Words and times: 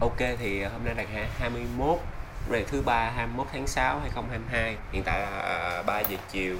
Ok 0.00 0.18
thì 0.18 0.62
hôm 0.62 0.84
nay 0.84 0.94
là 0.94 1.04
ngày 1.12 1.28
21 1.38 1.98
Ngày 2.50 2.64
thứ 2.68 2.82
ba 2.82 3.10
21 3.10 3.46
tháng 3.52 3.66
6 3.66 3.98
2022 4.00 4.76
Hiện 4.92 5.02
tại 5.04 5.20
là 5.20 5.28
à, 5.28 5.82
3 5.82 6.00
giờ 6.00 6.16
chiều. 6.32 6.56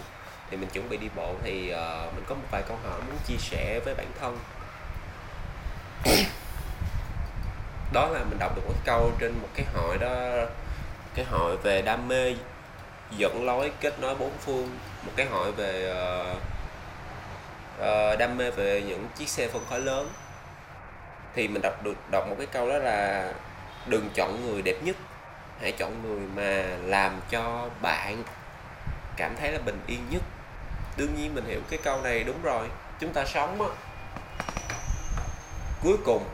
Thì 0.50 0.56
mình 0.56 0.68
chuẩn 0.72 0.88
bị 0.88 0.96
đi 0.96 1.08
bộ 1.16 1.34
Thì 1.42 1.72
uh, 1.72 2.14
mình 2.14 2.24
có 2.28 2.34
một 2.34 2.46
vài 2.50 2.62
câu 2.68 2.76
hỏi 2.84 3.00
muốn 3.06 3.16
chia 3.26 3.36
sẻ 3.38 3.80
với 3.84 3.94
bản 3.94 4.06
thân. 4.20 4.38
Đó 7.92 8.08
là 8.08 8.20
mình 8.30 8.38
đọc 8.38 8.56
được 8.56 8.62
một 8.66 8.74
câu 8.84 9.12
trên 9.20 9.32
một 9.42 9.48
cái 9.54 9.66
hội 9.74 9.98
đó 9.98 10.44
Cái 11.14 11.24
hội 11.24 11.56
về 11.56 11.82
đam 11.82 12.08
mê 12.08 12.34
dẫn 13.16 13.44
lối 13.44 13.72
kết 13.80 14.00
nối 14.00 14.14
bốn 14.14 14.32
phương. 14.38 14.78
Một 15.06 15.12
cái 15.16 15.26
hội 15.26 15.52
về 15.52 15.92
uh, 15.92 16.36
uh, 17.80 18.18
đam 18.18 18.36
mê 18.38 18.50
về 18.50 18.82
những 18.82 19.06
chiếc 19.16 19.28
xe 19.28 19.48
phân 19.48 19.64
khối 19.70 19.80
lớn 19.80 20.08
thì 21.38 21.48
mình 21.48 21.62
đọc 21.62 21.82
được, 21.82 21.94
đọc 22.10 22.28
một 22.28 22.34
cái 22.38 22.46
câu 22.46 22.68
đó 22.68 22.78
là 22.78 23.32
đừng 23.86 24.10
chọn 24.14 24.46
người 24.46 24.62
đẹp 24.62 24.76
nhất, 24.82 24.96
hãy 25.60 25.72
chọn 25.72 26.02
người 26.02 26.20
mà 26.36 26.76
làm 26.84 27.20
cho 27.30 27.68
bạn 27.82 28.22
cảm 29.16 29.36
thấy 29.40 29.52
là 29.52 29.58
bình 29.58 29.80
yên 29.86 30.00
nhất. 30.10 30.22
Đương 30.96 31.14
nhiên 31.16 31.34
mình 31.34 31.44
hiểu 31.44 31.60
cái 31.70 31.78
câu 31.82 32.00
này 32.02 32.24
đúng 32.24 32.42
rồi, 32.42 32.66
chúng 33.00 33.12
ta 33.12 33.24
sống 33.24 33.62
á. 33.62 33.68
Cuối 35.82 35.96
cùng, 36.04 36.24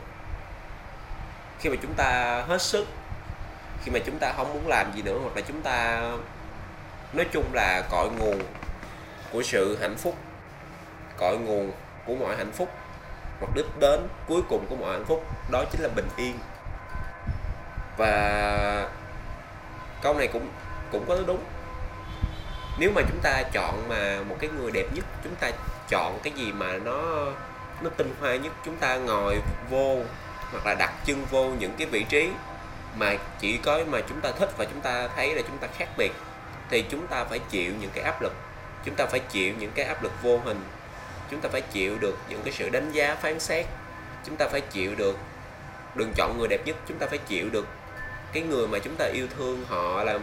khi 1.59 1.69
mà 1.69 1.75
chúng 1.81 1.93
ta 1.93 2.41
hết 2.47 2.61
sức, 2.61 2.87
khi 3.83 3.91
mà 3.91 3.99
chúng 4.05 4.17
ta 4.19 4.33
không 4.37 4.53
muốn 4.53 4.67
làm 4.67 4.91
gì 4.95 5.01
nữa, 5.01 5.17
hoặc 5.21 5.35
là 5.35 5.41
chúng 5.47 5.61
ta 5.61 6.01
nói 7.13 7.25
chung 7.31 7.45
là 7.53 7.83
cội 7.91 8.09
nguồn 8.17 8.41
của 9.31 9.43
sự 9.43 9.77
hạnh 9.81 9.95
phúc, 9.97 10.15
cội 11.17 11.37
nguồn 11.37 11.71
của 12.05 12.15
mọi 12.15 12.35
hạnh 12.35 12.51
phúc 12.51 12.69
hoặc 13.39 13.55
đích 13.55 13.79
đến 13.79 14.07
cuối 14.27 14.41
cùng 14.49 14.65
của 14.69 14.75
mọi 14.75 14.93
hạnh 14.93 15.05
phúc, 15.05 15.25
đó 15.51 15.63
chính 15.71 15.81
là 15.81 15.89
bình 15.95 16.07
yên. 16.17 16.39
Và 17.97 18.89
câu 20.01 20.13
này 20.13 20.27
cũng 20.27 20.49
cũng 20.91 21.05
có 21.07 21.17
đúng. 21.27 21.43
Nếu 22.79 22.91
mà 22.95 23.01
chúng 23.09 23.19
ta 23.23 23.43
chọn 23.53 23.89
mà 23.89 24.19
một 24.29 24.35
cái 24.39 24.49
người 24.49 24.71
đẹp 24.71 24.85
nhất, 24.93 25.05
chúng 25.23 25.35
ta 25.35 25.51
chọn 25.89 26.19
cái 26.23 26.33
gì 26.33 26.51
mà 26.51 26.77
nó 26.77 27.01
nó 27.81 27.89
tinh 27.97 28.15
hoa 28.19 28.35
nhất, 28.35 28.53
chúng 28.65 28.77
ta 28.77 28.95
ngồi 28.95 29.41
vô 29.69 29.97
hoặc 30.51 30.65
là 30.65 30.75
đặt 30.79 30.93
chân 31.05 31.25
vô 31.31 31.43
những 31.43 31.75
cái 31.77 31.87
vị 31.87 32.05
trí 32.09 32.29
mà 32.97 33.15
chỉ 33.39 33.57
có 33.57 33.79
mà 33.87 33.99
chúng 34.09 34.21
ta 34.21 34.31
thích 34.31 34.49
và 34.57 34.65
chúng 34.65 34.81
ta 34.81 35.07
thấy 35.15 35.35
là 35.35 35.41
chúng 35.47 35.57
ta 35.57 35.67
khác 35.77 35.87
biệt, 35.97 36.11
thì 36.69 36.85
chúng 36.89 37.07
ta 37.07 37.23
phải 37.23 37.39
chịu 37.39 37.73
những 37.79 37.91
cái 37.93 38.03
áp 38.03 38.21
lực. 38.21 38.33
Chúng 38.85 38.95
ta 38.95 39.05
phải 39.05 39.19
chịu 39.19 39.53
những 39.59 39.71
cái 39.75 39.85
áp 39.85 40.03
lực 40.03 40.11
vô 40.21 40.39
hình 40.45 40.63
chúng 41.31 41.41
ta 41.41 41.49
phải 41.51 41.61
chịu 41.61 41.97
được 41.99 42.17
những 42.29 42.41
cái 42.43 42.53
sự 42.53 42.69
đánh 42.69 42.91
giá, 42.91 43.15
phán 43.21 43.39
xét. 43.39 43.65
Chúng 44.25 44.35
ta 44.35 44.47
phải 44.51 44.61
chịu 44.61 44.95
được 44.95 45.17
đừng 45.95 46.13
chọn 46.15 46.37
người 46.37 46.47
đẹp 46.47 46.61
nhất. 46.65 46.75
Chúng 46.87 46.97
ta 46.97 47.07
phải 47.09 47.17
chịu 47.17 47.49
được 47.49 47.67
cái 48.33 48.43
người 48.43 48.67
mà 48.67 48.79
chúng 48.79 48.95
ta 48.95 49.05
yêu 49.05 49.27
thương. 49.37 49.65
Họ 49.69 50.03
là, 50.03 50.19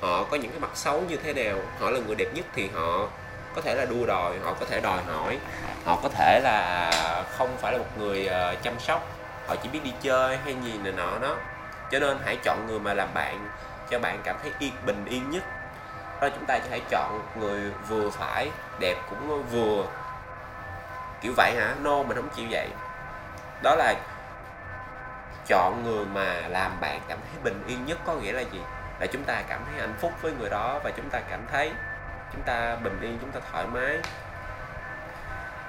họ 0.00 0.24
có 0.24 0.36
những 0.36 0.50
cái 0.50 0.60
mặt 0.60 0.70
xấu 0.74 1.00
như 1.00 1.16
thế 1.16 1.32
nào. 1.32 1.58
Họ 1.80 1.90
là 1.90 2.00
người 2.06 2.16
đẹp 2.16 2.28
nhất 2.34 2.44
thì 2.54 2.68
họ 2.74 3.08
có 3.54 3.60
thể 3.60 3.74
là 3.74 3.84
đua 3.84 4.06
đòi, 4.06 4.38
họ 4.38 4.54
có 4.60 4.66
thể 4.66 4.80
đòi 4.80 5.02
hỏi. 5.02 5.38
Họ 5.84 5.98
có 6.02 6.08
thể 6.08 6.40
là 6.42 6.90
không 7.38 7.56
phải 7.60 7.72
là 7.72 7.78
một 7.78 7.98
người 7.98 8.26
ờ, 8.26 8.54
chăm 8.62 8.74
sóc. 8.80 9.08
Họ 9.46 9.56
chỉ 9.56 9.68
biết 9.68 9.80
đi 9.84 9.92
chơi 10.02 10.36
hay 10.36 10.56
gì 10.64 10.78
này 10.78 10.92
nọ 10.92 11.18
đó. 11.18 11.36
Cho 11.90 11.98
nên 11.98 12.18
hãy 12.24 12.36
chọn 12.44 12.66
người 12.66 12.78
mà 12.78 12.94
làm 12.94 13.08
bạn, 13.14 13.48
cho 13.90 13.98
bạn 13.98 14.20
cảm 14.24 14.36
thấy 14.42 14.52
yên, 14.58 14.72
bình 14.86 15.04
yên 15.08 15.30
nhất. 15.30 15.42
Đó 16.20 16.28
chúng 16.28 16.44
ta 16.46 16.58
hãy 16.70 16.80
chọn 16.90 17.20
người 17.40 17.60
vừa 17.88 18.10
phải, 18.10 18.50
đẹp 18.78 18.96
cũng 19.10 19.44
vừa 19.52 19.86
kiểu 21.24 21.32
vậy 21.36 21.54
hả? 21.56 21.74
No 21.82 22.02
mình 22.02 22.16
không 22.16 22.28
chịu 22.36 22.46
vậy. 22.50 22.68
Đó 23.62 23.74
là 23.74 23.94
chọn 25.46 25.84
người 25.84 26.04
mà 26.04 26.48
làm 26.48 26.80
bạn 26.80 27.00
cảm 27.08 27.18
thấy 27.18 27.40
bình 27.44 27.64
yên 27.66 27.86
nhất 27.86 27.98
có 28.06 28.14
nghĩa 28.14 28.32
là 28.32 28.40
gì? 28.40 28.60
Là 29.00 29.06
chúng 29.06 29.24
ta 29.24 29.42
cảm 29.48 29.60
thấy 29.66 29.80
hạnh 29.80 29.94
phúc 30.00 30.12
với 30.22 30.32
người 30.40 30.50
đó 30.50 30.80
và 30.84 30.90
chúng 30.96 31.10
ta 31.10 31.20
cảm 31.30 31.40
thấy 31.52 31.72
chúng 32.32 32.42
ta 32.42 32.76
bình 32.76 32.98
yên 33.00 33.18
chúng 33.20 33.30
ta 33.30 33.40
thoải 33.52 33.66
mái. 33.66 33.98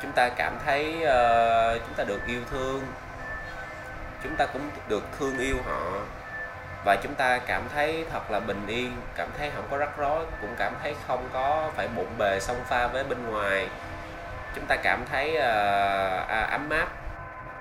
Chúng 0.01 0.11
ta 0.11 0.29
cảm 0.29 0.57
thấy 0.66 0.95
uh, 0.95 1.81
chúng 1.85 1.93
ta 1.97 2.03
được 2.03 2.19
yêu 2.27 2.41
thương. 2.51 2.81
Chúng 4.23 4.35
ta 4.35 4.45
cũng 4.45 4.69
được 4.87 5.03
thương 5.19 5.37
yêu 5.37 5.57
họ. 5.66 5.99
Và 6.85 6.95
chúng 7.03 7.16
ta 7.16 7.37
cảm 7.37 7.61
thấy 7.75 8.05
thật 8.11 8.31
là 8.31 8.39
bình 8.39 8.67
yên 8.67 8.97
cảm 9.16 9.27
thấy 9.37 9.51
không 9.55 9.67
có 9.72 9.77
rắc 9.77 9.97
rối 9.97 10.25
cũng 10.41 10.55
cảm 10.57 10.73
thấy 10.83 10.95
không 11.07 11.29
có 11.33 11.72
phải 11.75 11.87
bụng 11.87 12.17
bề 12.17 12.39
xông 12.39 12.63
pha 12.66 12.87
với 12.87 13.03
bên 13.03 13.25
ngoài 13.25 13.69
chúng 14.55 14.66
ta 14.66 14.75
cảm 14.75 15.05
thấy 15.11 15.31
uh, 15.31 16.29
à, 16.29 16.47
ấm 16.51 16.69
áp 16.69 16.88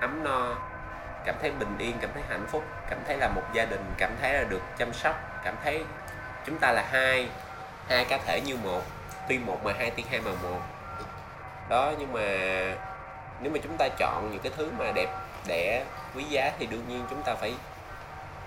ấm 0.01 0.23
no 0.23 0.55
cảm 1.25 1.35
thấy 1.41 1.51
bình 1.51 1.77
yên 1.77 1.93
cảm 2.01 2.09
thấy 2.13 2.23
hạnh 2.29 2.45
phúc 2.47 2.63
cảm 2.89 2.99
thấy 3.07 3.17
là 3.17 3.27
một 3.27 3.43
gia 3.53 3.65
đình 3.65 3.85
cảm 3.97 4.11
thấy 4.21 4.33
là 4.33 4.43
được 4.43 4.61
chăm 4.77 4.93
sóc 4.93 5.41
cảm 5.43 5.55
thấy 5.63 5.83
chúng 6.45 6.57
ta 6.57 6.71
là 6.71 6.85
hai 6.91 7.29
hai 7.87 8.05
cá 8.05 8.17
thể 8.17 8.41
như 8.45 8.57
một 8.63 8.81
tuy 9.27 9.37
một 9.37 9.63
mà 9.63 9.73
hai 9.77 9.91
tuy 9.91 10.03
hai 10.11 10.21
mà 10.21 10.31
một. 10.43 10.59
Đó 11.69 11.91
nhưng 11.99 12.13
mà 12.13 12.21
nếu 13.41 13.51
mà 13.51 13.59
chúng 13.63 13.75
ta 13.77 13.87
chọn 13.97 14.29
những 14.31 14.41
cái 14.41 14.51
thứ 14.57 14.71
mà 14.79 14.91
đẹp 14.95 15.09
đẽ 15.47 15.85
quý 16.15 16.23
giá 16.23 16.51
thì 16.59 16.65
đương 16.65 16.85
nhiên 16.87 17.05
chúng 17.09 17.21
ta 17.23 17.35
phải 17.35 17.53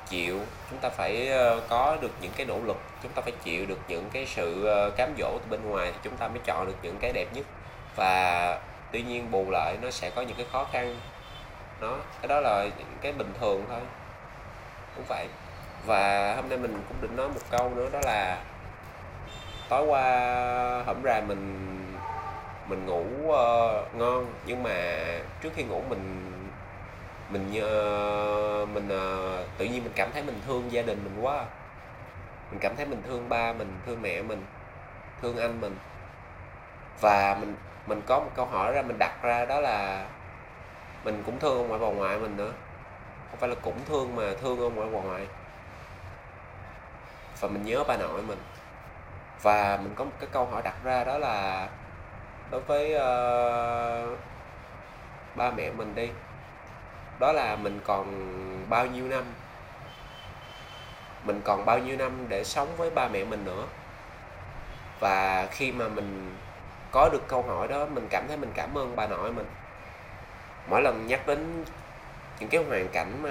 chịu 0.08 0.40
chúng 0.70 0.78
ta 0.78 0.88
phải 0.88 1.28
ờ, 1.28 1.60
có 1.68 1.96
được 2.00 2.10
những 2.20 2.32
cái 2.36 2.46
nỗ 2.46 2.58
lực 2.58 2.76
chúng 3.02 3.12
ta 3.12 3.22
phải 3.22 3.32
chịu 3.44 3.66
được 3.66 3.78
những 3.88 4.10
cái 4.12 4.26
sự 4.26 4.64
ờ, 4.66 4.90
cám 4.96 5.14
dỗ 5.18 5.38
từ 5.38 5.46
bên 5.50 5.70
ngoài 5.70 5.92
thì 5.92 5.98
chúng 6.02 6.16
ta 6.16 6.28
mới 6.28 6.38
chọn 6.44 6.66
được 6.66 6.76
những 6.82 6.96
cái 7.00 7.12
đẹp 7.12 7.26
nhất 7.32 7.46
và 7.98 8.58
tuy 8.92 9.02
nhiên 9.02 9.30
bù 9.30 9.50
lại 9.50 9.76
nó 9.82 9.90
sẽ 9.90 10.10
có 10.10 10.22
những 10.22 10.36
cái 10.36 10.46
khó 10.52 10.66
khăn. 10.72 10.96
Nó 11.80 11.96
cái 12.20 12.28
đó 12.28 12.40
là 12.40 12.66
cái 13.00 13.12
bình 13.12 13.32
thường 13.40 13.64
thôi. 13.68 13.80
Cũng 14.96 15.04
vậy. 15.08 15.26
Và 15.86 16.34
hôm 16.36 16.48
nay 16.48 16.58
mình 16.58 16.82
cũng 16.88 17.00
định 17.00 17.16
nói 17.16 17.28
một 17.28 17.40
câu 17.50 17.70
nữa 17.74 17.88
đó 17.92 17.98
là 18.02 18.38
tối 19.68 19.86
qua 19.86 20.04
hổm 20.86 21.02
ra 21.02 21.20
mình 21.28 21.68
mình 22.68 22.86
ngủ 22.86 23.04
uh, 23.26 23.94
ngon. 23.94 24.26
Nhưng 24.46 24.62
mà 24.62 24.72
trước 25.42 25.52
khi 25.54 25.62
ngủ 25.62 25.82
mình 25.88 26.32
mình 27.30 27.48
uh, 27.48 28.68
mình 28.68 28.88
uh, 28.88 29.58
tự 29.58 29.64
nhiên 29.64 29.84
mình 29.84 29.92
cảm 29.96 30.12
thấy 30.12 30.22
mình 30.22 30.40
thương 30.46 30.72
gia 30.72 30.82
đình 30.82 31.04
mình 31.04 31.24
quá. 31.24 31.44
Mình 32.50 32.60
cảm 32.60 32.76
thấy 32.76 32.86
mình 32.86 33.02
thương 33.06 33.28
ba 33.28 33.52
mình 33.52 33.78
thương 33.86 34.02
mẹ 34.02 34.22
mình 34.22 34.46
thương 35.22 35.36
anh 35.36 35.60
mình. 35.60 35.76
Và 37.00 37.36
mình 37.40 37.56
mình 37.88 38.02
có 38.06 38.20
một 38.20 38.30
câu 38.34 38.46
hỏi 38.46 38.72
ra 38.72 38.82
mình 38.82 38.98
đặt 38.98 39.22
ra 39.22 39.44
đó 39.44 39.60
là 39.60 40.06
mình 41.04 41.22
cũng 41.26 41.38
thương 41.38 41.58
ông 41.58 41.68
ngoại 41.68 41.80
bà 41.80 41.86
ngoại 41.86 42.18
mình 42.18 42.36
nữa. 42.36 42.52
Không 43.30 43.40
phải 43.40 43.48
là 43.48 43.54
cũng 43.62 43.84
thương 43.88 44.16
mà 44.16 44.22
thương 44.40 44.60
ông 44.60 44.74
ngoại 44.74 44.88
bà 44.92 45.00
ngoại. 45.00 45.26
Và 47.40 47.48
mình 47.48 47.62
nhớ 47.62 47.84
bà 47.88 47.96
nội 47.96 48.22
mình. 48.22 48.38
Và 49.42 49.78
mình 49.82 49.94
có 49.94 50.04
một 50.04 50.10
cái 50.20 50.28
câu 50.32 50.46
hỏi 50.46 50.62
đặt 50.62 50.74
ra 50.84 51.04
đó 51.04 51.18
là 51.18 51.68
đối 52.50 52.60
với 52.60 52.94
uh, 52.94 54.18
ba 55.34 55.50
mẹ 55.50 55.70
mình 55.70 55.94
đi 55.94 56.08
đó 57.18 57.32
là 57.32 57.56
mình 57.56 57.80
còn 57.86 58.06
bao 58.68 58.86
nhiêu 58.86 59.08
năm? 59.08 59.24
Mình 61.24 61.40
còn 61.44 61.64
bao 61.64 61.78
nhiêu 61.78 61.96
năm 61.96 62.28
để 62.28 62.44
sống 62.44 62.76
với 62.76 62.90
ba 62.90 63.08
mẹ 63.08 63.24
mình 63.24 63.44
nữa? 63.44 63.64
Và 65.00 65.46
khi 65.50 65.72
mà 65.72 65.88
mình 65.88 66.36
có 66.90 67.08
được 67.08 67.28
câu 67.28 67.42
hỏi 67.42 67.68
đó 67.68 67.86
mình 67.86 68.06
cảm 68.10 68.24
thấy 68.28 68.36
mình 68.36 68.52
cảm 68.54 68.78
ơn 68.78 68.96
bà 68.96 69.06
nội 69.06 69.32
mình. 69.32 69.46
Mỗi 70.70 70.82
lần 70.82 71.06
nhắc 71.06 71.26
đến 71.26 71.64
những 72.40 72.48
cái 72.48 72.64
hoàn 72.64 72.88
cảnh 72.88 73.22
mà 73.22 73.30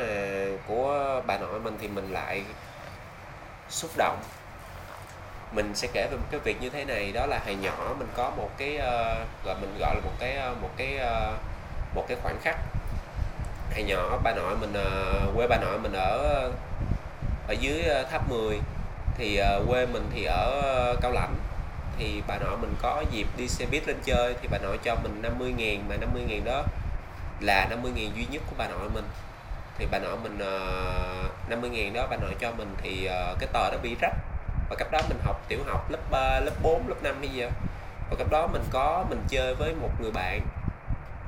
của 0.67 1.21
bà 1.27 1.37
nội 1.37 1.59
mình 1.59 1.77
thì 1.81 1.87
mình 1.87 2.13
lại 2.13 2.43
xúc 3.69 3.91
động. 3.97 4.19
Mình 5.51 5.75
sẽ 5.75 5.87
kể 5.93 6.07
về 6.11 6.17
một 6.17 6.25
cái 6.31 6.39
việc 6.39 6.61
như 6.61 6.69
thế 6.69 6.85
này 6.85 7.11
đó 7.11 7.25
là 7.25 7.39
hồi 7.45 7.55
nhỏ 7.55 7.95
mình 7.99 8.07
có 8.15 8.31
một 8.37 8.49
cái 8.57 8.75
uh, 8.75 9.45
gọi 9.45 9.55
mình 9.61 9.75
gọi 9.79 9.95
là 9.95 10.01
một 10.03 10.13
cái 10.19 10.37
uh, 10.51 10.61
một 10.61 10.69
cái 10.77 10.99
uh, 11.01 11.39
một 11.95 12.05
cái 12.07 12.17
khoảnh 12.23 12.37
khắc. 12.43 12.55
Hồi 13.73 13.83
nhỏ 13.83 14.19
bà 14.23 14.33
nội 14.35 14.55
mình 14.61 14.73
uh, 14.73 15.35
quê 15.35 15.47
bà 15.47 15.57
nội 15.57 15.79
mình 15.79 15.93
ở 15.93 16.49
ở 17.47 17.53
dưới 17.59 17.83
uh, 18.01 18.09
tháp 18.09 18.29
10 18.29 18.59
thì 19.17 19.41
uh, 19.41 19.69
quê 19.69 19.85
mình 19.85 20.09
thì 20.13 20.23
ở 20.23 20.61
uh, 20.93 21.01
cao 21.01 21.11
lãnh 21.11 21.33
thì 21.97 22.21
bà 22.27 22.37
nội 22.37 22.57
mình 22.57 22.75
có 22.81 23.03
dịp 23.11 23.27
đi 23.37 23.47
xe 23.47 23.65
buýt 23.65 23.87
lên 23.87 23.97
chơi 24.05 24.35
thì 24.41 24.47
bà 24.51 24.57
nội 24.57 24.77
cho 24.83 24.95
mình 24.95 25.21
50 25.21 25.53
ngàn 25.57 25.89
mà 25.89 25.95
50 25.95 26.23
ngàn 26.27 26.43
đó 26.45 26.63
là 27.39 27.67
50 27.69 27.91
ngàn 27.95 28.11
duy 28.15 28.25
nhất 28.31 28.41
của 28.49 28.55
bà 28.57 28.67
nội 28.67 28.89
mình. 28.93 29.05
Thì 29.77 29.87
bà 29.91 29.99
nội 29.99 30.17
mình 30.23 30.35
uh, 30.35 31.49
50 31.49 31.69
ngàn 31.69 31.93
đó 31.93 32.07
bà 32.09 32.17
nội 32.17 32.35
cho 32.39 32.51
mình 32.51 32.75
thì 32.81 33.09
uh, 33.09 33.39
cái 33.39 33.49
tờ 33.53 33.71
đó 33.71 33.77
bị 33.83 33.95
rách. 34.01 34.15
Và 34.69 34.75
cấp 34.75 34.87
đó 34.91 34.99
mình 35.09 35.17
học 35.23 35.45
tiểu 35.47 35.59
học 35.67 35.91
lớp 35.91 35.99
3, 36.11 36.39
lớp 36.39 36.53
4, 36.61 36.87
lớp 36.87 37.03
5 37.03 37.15
bây 37.21 37.29
giờ. 37.29 37.49
Và 38.09 38.15
cấp 38.17 38.27
đó 38.31 38.47
mình 38.47 38.63
có 38.71 39.05
mình 39.09 39.21
chơi 39.29 39.55
với 39.55 39.75
một 39.75 39.89
người 40.01 40.11
bạn 40.11 40.41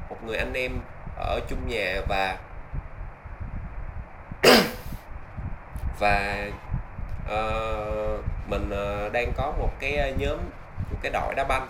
một 0.09 0.17
người 0.25 0.37
anh 0.37 0.53
em 0.53 0.71
ở 1.15 1.39
chung 1.49 1.67
nhà 1.67 2.01
và 2.07 2.37
và 5.99 6.45
uh, 7.33 8.19
mình 8.47 8.69
uh, 8.71 9.11
đang 9.11 9.31
có 9.37 9.53
một 9.59 9.69
cái 9.79 9.95
ờ, 9.95 10.09
nhóm 10.17 10.37
một 10.91 10.97
cái 11.01 11.11
đội 11.11 11.35
đá 11.35 11.43
banh. 11.43 11.67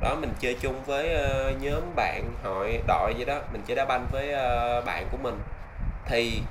Đó 0.00 0.14
mình 0.20 0.32
chơi 0.40 0.56
chung 0.60 0.84
với 0.86 1.16
uh, 1.16 1.62
nhóm 1.62 1.82
bạn 1.96 2.24
hội 2.44 2.82
đội 2.86 3.14
gì 3.18 3.24
đó 3.24 3.38
mình 3.52 3.62
chơi 3.66 3.76
đá 3.76 3.84
banh 3.84 4.06
với 4.10 4.28
uh, 4.28 4.84
bạn 4.84 5.06
của 5.10 5.18
mình. 5.22 5.38
Thì 6.06 6.42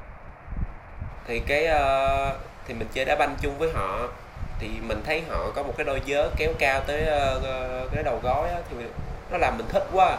thì 1.27 1.39
cái 1.39 1.67
uh, 1.67 2.35
thì 2.67 2.73
mình 2.73 2.87
chơi 2.93 3.05
đá 3.05 3.15
banh 3.15 3.35
chung 3.41 3.57
với 3.57 3.71
họ 3.73 3.99
thì 4.59 4.67
mình 4.81 5.01
thấy 5.05 5.23
họ 5.29 5.51
có 5.55 5.63
một 5.63 5.73
cái 5.77 5.85
đôi 5.85 6.01
vớ 6.07 6.29
kéo 6.37 6.51
cao 6.59 6.81
tới 6.87 7.01
uh, 7.01 7.91
cái 7.93 8.03
đầu 8.03 8.19
gối 8.23 8.49
á, 8.49 8.59
thì 8.69 8.75
nó 9.31 9.37
làm 9.37 9.57
mình 9.57 9.67
thích 9.69 9.87
quá 9.93 10.05
à 10.05 10.17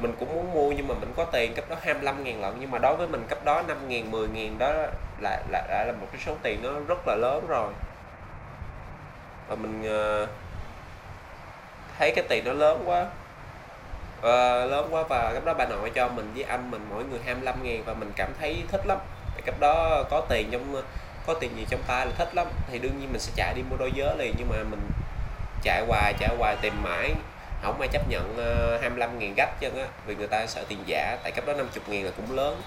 mình 0.00 0.14
cũng 0.18 0.34
muốn 0.34 0.54
mua 0.54 0.72
nhưng 0.72 0.88
mà 0.88 0.94
mình 1.00 1.12
có 1.16 1.24
tiền 1.24 1.54
cấp 1.54 1.64
đó 1.68 1.76
25 1.82 2.24
ngàn 2.24 2.40
lận. 2.40 2.54
Nhưng 2.60 2.70
mà 2.70 2.78
đối 2.78 2.96
với 2.96 3.08
mình 3.08 3.24
cấp 3.28 3.44
đó 3.44 3.62
5 3.68 3.88
ngàn 3.88 4.10
10 4.10 4.28
ngàn 4.28 4.58
đó 4.58 4.72
là, 5.20 5.42
là, 5.50 5.66
là, 5.68 5.84
là 5.86 5.92
một 6.00 6.06
cái 6.12 6.20
số 6.26 6.34
tiền 6.42 6.60
nó 6.62 6.70
rất 6.88 6.98
là 7.06 7.14
lớn 7.14 7.46
rồi. 7.48 7.72
Và 9.48 9.54
mình 9.54 9.82
uh, 9.82 10.28
thấy 11.98 12.12
cái 12.16 12.24
tiền 12.28 12.44
nó 12.44 12.52
lớn 12.52 12.82
quá. 12.86 13.06
Uh, 14.18 14.70
lớn 14.70 14.88
quá 14.90 15.02
và 15.08 15.30
cấp 15.34 15.44
đó 15.44 15.54
bà 15.54 15.66
nội 15.66 15.90
cho 15.94 16.08
mình 16.08 16.32
với 16.34 16.42
anh 16.44 16.70
mình 16.70 16.86
mỗi 16.90 17.04
người 17.04 17.20
25 17.24 17.62
ngàn 17.62 17.82
và 17.84 17.94
mình 17.94 18.12
cảm 18.16 18.30
thấy 18.40 18.62
thích 18.68 18.86
lắm. 18.86 18.98
Thì 19.36 19.42
cấp 19.46 19.54
đó 19.60 20.04
có 20.10 20.20
tiền 20.28 20.48
trong 20.50 20.82
có 21.26 21.34
tiền 21.34 21.56
gì 21.56 21.66
trong 21.70 21.80
tay 21.86 22.06
là 22.06 22.12
thích 22.18 22.34
lắm. 22.34 22.46
Thì 22.70 22.78
đương 22.78 23.00
nhiên 23.00 23.12
mình 23.12 23.20
sẽ 23.20 23.32
chạy 23.36 23.54
đi 23.54 23.62
mua 23.70 23.76
đôi 23.76 23.92
giới 23.94 24.16
liền 24.18 24.34
nhưng 24.38 24.48
mà 24.48 24.56
mình 24.70 24.80
chạy 25.62 25.84
hoài 25.88 26.14
chạy 26.18 26.36
hoài 26.38 26.56
tìm 26.62 26.82
mãi 26.82 27.14
không 27.62 27.80
ai 27.80 27.88
chấp 27.88 28.08
nhận 28.08 28.36
ờ, 28.36 28.78
25 28.80 29.18
ngàn 29.18 29.34
gấp 29.36 29.60
chân 29.60 29.78
á 29.78 29.86
vì 30.06 30.14
người 30.14 30.26
ta 30.26 30.46
sợ 30.46 30.64
tiền 30.68 30.78
giả 30.86 31.16
tại 31.22 31.32
cấp 31.32 31.46
đó 31.46 31.52
50 31.52 31.82
ngàn 31.86 32.04
là 32.04 32.10
cũng 32.16 32.36
lớn. 32.36 32.62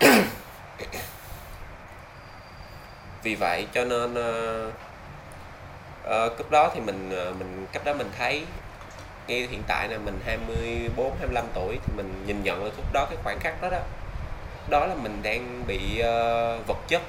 Vì 3.22 3.34
vậy 3.34 3.66
cho 3.72 3.84
nên 3.84 4.12
uh, 4.12 4.72
cấp 6.38 6.50
đó 6.50 6.70
thì 6.74 6.80
mình 6.80 7.08
mình 7.38 7.66
cấp 7.72 7.84
đó 7.84 7.94
mình 7.94 8.10
thấy 8.18 8.44
ngay 9.26 9.48
hiện 9.50 9.62
tại 9.68 9.88
là 9.88 9.98
mình 9.98 10.20
24 10.26 11.16
25 11.18 11.44
tuổi 11.54 11.78
thì 11.86 11.92
mình 11.96 12.24
nhìn 12.26 12.42
nhận 12.42 12.64
là 12.64 12.70
lúc 12.76 12.92
đó 12.92 13.06
cái 13.10 13.18
khoảng 13.24 13.38
khắc 13.40 13.62
đó 13.62 13.68
đó 13.70 13.78
đó 14.68 14.86
là 14.86 14.94
mình 14.94 15.20
đang 15.22 15.66
bị 15.66 16.00
uh, 16.00 16.66
vật 16.66 16.78
chất. 16.88 17.02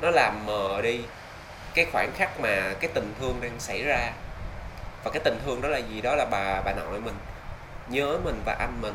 Nó 0.00 0.10
làm 0.10 0.46
mờ 0.46 0.80
đi 0.82 1.00
cái 1.74 1.86
khoảng 1.92 2.12
khắc 2.16 2.40
mà 2.40 2.74
cái 2.80 2.90
tình 2.94 3.14
thương 3.20 3.40
đang 3.40 3.60
xảy 3.60 3.82
ra. 3.82 4.12
Và 5.04 5.10
cái 5.10 5.20
tình 5.24 5.38
thương 5.44 5.62
đó 5.62 5.68
là 5.68 5.78
gì? 5.78 6.00
Đó 6.00 6.14
là 6.14 6.24
bà 6.30 6.60
bà 6.60 6.72
nội 6.72 7.00
mình. 7.00 7.14
Nhớ 7.88 8.18
mình 8.24 8.42
và 8.44 8.56
anh 8.58 8.80
mình. 8.80 8.94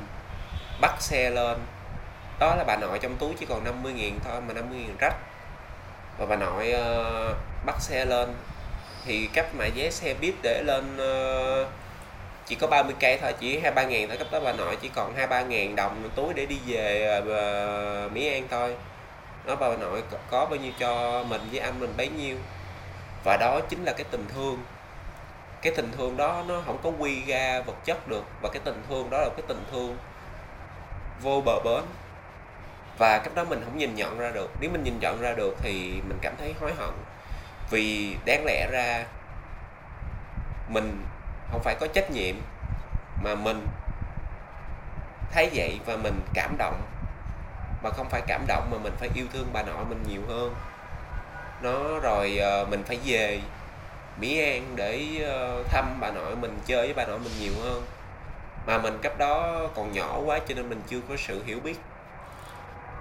Bắt 0.81 1.01
xe 1.01 1.29
lên. 1.29 1.57
Đó 2.39 2.55
là 2.55 2.63
bà 2.63 2.77
nội 2.77 2.99
trong 2.99 3.17
túi 3.17 3.33
chỉ 3.39 3.45
còn 3.45 3.63
50 3.63 3.93
nghìn 3.93 4.19
thôi 4.19 4.41
mà 4.47 4.53
50 4.53 4.79
nghìn 4.79 4.97
rách. 4.99 5.15
Và 6.17 6.25
bà 6.25 6.35
nội 6.35 6.73
uh, 6.73 7.35
bắt 7.65 7.81
xe 7.81 8.05
lên. 8.05 8.33
Thì 9.05 9.29
cách 9.33 9.55
mà 9.55 9.65
vé 9.75 9.89
xe 9.89 10.13
buýt 10.21 10.33
để 10.43 10.63
lên 10.65 10.97
uh, 10.97 11.67
chỉ 12.45 12.55
có 12.55 12.67
30 12.67 12.95
cây 12.99 13.17
thôi 13.21 13.33
chỉ 13.39 13.59
hai 13.59 13.71
ba 13.71 13.83
ngàn 13.83 14.07
thôi. 14.07 14.17
Cấp 14.17 14.27
đó 14.31 14.39
bà 14.39 14.53
nội 14.53 14.77
chỉ 14.81 14.89
còn 14.95 15.15
hai 15.15 15.27
ba 15.27 15.41
ngàn 15.41 15.75
đồng 15.75 16.09
túi 16.15 16.33
để 16.33 16.45
đi 16.45 16.59
về 16.65 17.17
uh, 17.19 18.11
Mỹ 18.11 18.33
An 18.33 18.47
thôi. 18.51 18.75
Nó 19.45 19.55
bà 19.55 19.67
nội 19.75 20.03
có 20.31 20.45
bao 20.45 20.59
nhiêu 20.59 20.71
cho 20.79 21.23
mình 21.23 21.41
với 21.51 21.59
anh 21.59 21.79
mình 21.79 21.93
bấy 21.97 22.07
nhiêu 22.07 22.37
và 23.23 23.37
đó 23.37 23.59
chính 23.69 23.83
là 23.83 23.93
cái 23.93 24.05
tình 24.11 24.25
thương. 24.33 24.63
Cái 25.61 25.73
tình 25.75 25.91
thương 25.97 26.17
đó 26.17 26.43
nó 26.47 26.61
không 26.65 26.79
có 26.83 26.91
quy 26.99 27.25
ra 27.25 27.61
vật 27.61 27.75
chất 27.85 28.07
được 28.07 28.23
và 28.41 28.49
cái 28.53 28.61
tình 28.65 28.83
thương 28.89 29.09
đó 29.09 29.17
là 29.17 29.29
cái 29.29 29.43
tình 29.47 29.63
thương 29.71 29.97
vô 31.21 31.41
bờ 31.45 31.59
bến. 31.65 31.83
Và 32.97 33.17
cách 33.23 33.35
đó 33.35 33.43
mình 33.43 33.61
không 33.65 33.77
nhìn 33.77 33.95
nhận 33.95 34.19
ra 34.19 34.31
được. 34.31 34.51
Nếu 34.59 34.69
mình 34.71 34.83
nhìn 34.83 34.99
nhận 34.99 35.21
ra 35.21 35.33
được 35.33 35.55
thì 35.61 36.01
mình 36.07 36.17
cảm 36.21 36.33
thấy 36.37 36.53
hối 36.61 36.73
hận. 36.73 36.93
Vì 37.69 38.15
đáng 38.25 38.43
lẽ 38.45 38.67
ra 38.71 39.05
mình 40.67 41.05
không 41.51 41.61
phải 41.63 41.75
có 41.79 41.87
trách 41.87 42.11
nhiệm 42.11 42.35
mà 43.23 43.35
mình 43.35 43.67
thấy 45.31 45.49
vậy 45.53 45.79
và 45.85 45.95
mình 45.95 46.21
cảm 46.33 46.55
động. 46.57 46.81
Mà 47.83 47.89
không 47.89 48.09
phải 48.09 48.21
cảm 48.27 48.45
động 48.47 48.69
mà 48.71 48.77
mình 48.77 48.93
phải 48.99 49.09
yêu 49.13 49.25
thương 49.33 49.47
bà 49.53 49.63
nội 49.63 49.85
mình 49.89 50.03
nhiều 50.07 50.21
hơn 50.27 50.55
nó 51.61 51.99
rồi 51.99 52.41
uh, 52.61 52.69
mình 52.69 52.83
phải 52.83 52.99
về 53.05 53.39
Mỹ 54.19 54.39
An 54.51 54.75
để 54.75 55.05
uh, 55.23 55.67
thăm 55.69 55.97
bà 55.99 56.11
nội 56.11 56.35
mình 56.35 56.59
chơi 56.65 56.85
với 56.87 56.93
bà 56.93 57.05
nội 57.05 57.19
mình 57.19 57.33
nhiều 57.39 57.53
hơn. 57.63 57.83
Mà 58.67 58.77
mình 58.77 58.99
cấp 59.01 59.17
đó 59.17 59.61
còn 59.75 59.91
nhỏ 59.93 60.19
quá 60.25 60.39
cho 60.47 60.55
nên 60.55 60.69
mình 60.69 60.81
chưa 60.89 60.99
có 61.09 61.15
sự 61.17 61.43
hiểu 61.45 61.59
biết. 61.59 61.79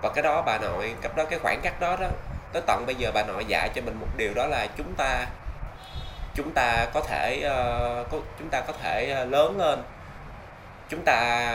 Và 0.03 0.09
cái 0.15 0.23
đó 0.23 0.43
bà 0.47 0.59
nội 0.59 0.95
cấp 1.03 1.17
đó 1.17 1.25
cái 1.25 1.39
khoảng 1.39 1.61
cách 1.63 1.81
đó 1.81 1.97
đó 2.01 2.09
tới 2.53 2.63
tận 2.67 2.87
bây 2.87 2.95
giờ 2.95 3.11
bà 3.15 3.23
nội 3.23 3.45
dạy 3.45 3.71
cho 3.75 3.83
mình 3.83 4.01
một 4.01 4.07
điều 4.17 4.35
đó 4.35 4.47
là 4.47 4.67
chúng 4.77 4.95
ta 4.97 5.27
chúng 6.35 6.51
ta 6.51 6.87
có 6.95 7.01
thể 7.01 7.37
uh, 7.47 8.11
có, 8.11 8.19
chúng 8.39 8.49
ta 8.51 8.61
có 8.61 8.73
thể 8.83 9.23
uh, 9.23 9.33
lớn 9.33 9.59
lên. 9.59 9.83
Chúng 10.89 11.03
ta 11.05 11.53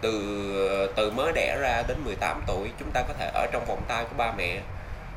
từ 0.00 0.92
từ 0.96 1.10
mới 1.10 1.32
đẻ 1.32 1.56
ra 1.60 1.82
đến 1.88 1.96
18 2.04 2.42
tuổi 2.46 2.70
chúng 2.78 2.90
ta 2.90 3.02
có 3.08 3.14
thể 3.18 3.30
ở 3.34 3.46
trong 3.52 3.64
vòng 3.64 3.82
tay 3.88 4.04
của 4.04 4.14
ba 4.16 4.32
mẹ 4.36 4.60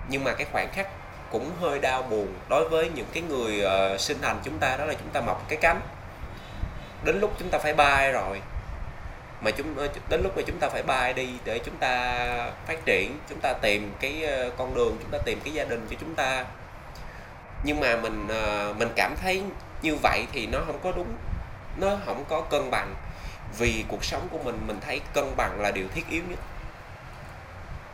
nhưng 0.09 0.23
mà 0.23 0.33
cái 0.33 0.47
khoảng 0.51 0.69
khắc 0.73 0.87
cũng 1.31 1.51
hơi 1.61 1.79
đau 1.79 2.03
buồn 2.03 2.33
đối 2.49 2.69
với 2.69 2.89
những 2.89 3.07
cái 3.13 3.23
người 3.23 3.63
uh, 3.65 3.99
sinh 3.99 4.17
thành 4.21 4.39
chúng 4.43 4.59
ta 4.59 4.77
đó 4.77 4.85
là 4.85 4.93
chúng 4.93 5.09
ta 5.09 5.21
mọc 5.21 5.45
cái 5.49 5.59
cánh. 5.61 5.81
Đến 7.03 7.19
lúc 7.19 7.33
chúng 7.39 7.49
ta 7.49 7.57
phải 7.57 7.73
bay 7.73 8.11
rồi 8.11 8.41
mà 9.41 9.51
chúng 9.51 9.77
ờ, 9.77 9.87
đến 10.09 10.21
lúc 10.23 10.37
mà 10.37 10.41
chúng 10.47 10.59
ta 10.59 10.69
phải 10.69 10.83
bay 10.83 11.13
đi 11.13 11.29
để 11.45 11.59
chúng 11.59 11.75
ta 11.75 12.25
phát 12.67 12.85
triển 12.85 13.19
chúng 13.29 13.39
ta 13.39 13.53
tìm 13.53 13.91
cái 13.99 14.23
ờ, 14.23 14.51
con 14.57 14.75
đường 14.75 14.97
chúng 15.01 15.11
ta 15.11 15.17
tìm 15.25 15.39
cái 15.43 15.53
gia 15.53 15.63
đình 15.63 15.87
cho 15.89 15.95
chúng 15.99 16.15
ta. 16.15 16.45
Nhưng 17.63 17.79
mà 17.79 17.95
mình 17.95 18.27
mình 18.77 18.89
cảm 18.95 19.15
thấy 19.21 19.43
như 19.81 19.95
vậy 20.03 20.25
thì 20.33 20.47
nó 20.47 20.59
không 20.65 20.79
có 20.83 20.91
đúng 20.91 21.07
nó 21.77 21.97
không 22.05 22.25
có 22.29 22.41
cân 22.41 22.71
bằng. 22.71 22.95
Vì 23.57 23.85
cuộc 23.87 24.03
sống 24.03 24.27
của 24.31 24.37
mình 24.43 24.59
mình 24.67 24.79
thấy 24.85 25.01
cân 25.13 25.25
bằng 25.37 25.61
là 25.61 25.71
điều 25.71 25.85
thiết 25.95 26.09
yếu 26.09 26.23
nhất. 26.29 26.39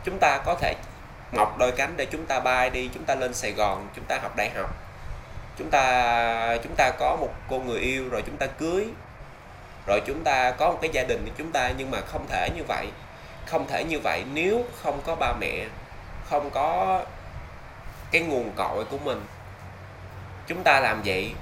Chúng 0.04 0.18
ta 0.20 0.38
có 0.46 0.54
thể 0.60 0.74
mọc 1.34 1.58
đôi 1.58 1.72
cánh 1.72 1.94
để 1.96 2.06
chúng 2.06 2.26
ta 2.26 2.40
bay 2.40 2.70
đi, 2.70 2.90
chúng 2.94 3.04
ta 3.04 3.14
lên 3.14 3.34
Sài 3.34 3.52
Gòn, 3.52 3.88
chúng 3.96 4.04
ta 4.04 4.18
học 4.22 4.36
đại 4.36 4.50
học. 4.56 4.70
Chúng 5.58 5.70
ta 5.70 6.56
chúng 6.62 6.74
ta 6.76 6.90
có 6.98 7.16
một 7.20 7.32
cô 7.48 7.58
người 7.60 7.80
yêu 7.80 8.08
rồi 8.08 8.22
chúng 8.26 8.36
ta 8.36 8.46
cưới. 8.46 8.86
Rồi 9.86 10.00
chúng 10.06 10.24
ta 10.24 10.50
có 10.50 10.72
một 10.72 10.78
cái 10.82 10.90
gia 10.92 11.02
đình 11.02 11.24
của 11.24 11.32
chúng 11.38 11.52
ta, 11.52 11.72
nhưng 11.76 11.90
mà 11.90 12.00
không 12.00 12.26
thể 12.28 12.48
như 12.56 12.62
vậy. 12.68 12.86
Không 13.46 13.68
thể 13.68 13.84
như 13.84 13.98
vậy 13.98 14.24
nếu 14.32 14.64
không 14.82 15.00
có 15.06 15.14
ba 15.14 15.32
mẹ, 15.40 15.66
không 16.30 16.50
có 16.50 17.00
cái 18.10 18.22
nguồn 18.22 18.52
cội 18.56 18.84
của 18.84 18.98
mình. 18.98 19.26
Chúng 20.46 20.62
ta 20.62 20.80
làm 20.80 21.02
vậy, 21.04 21.32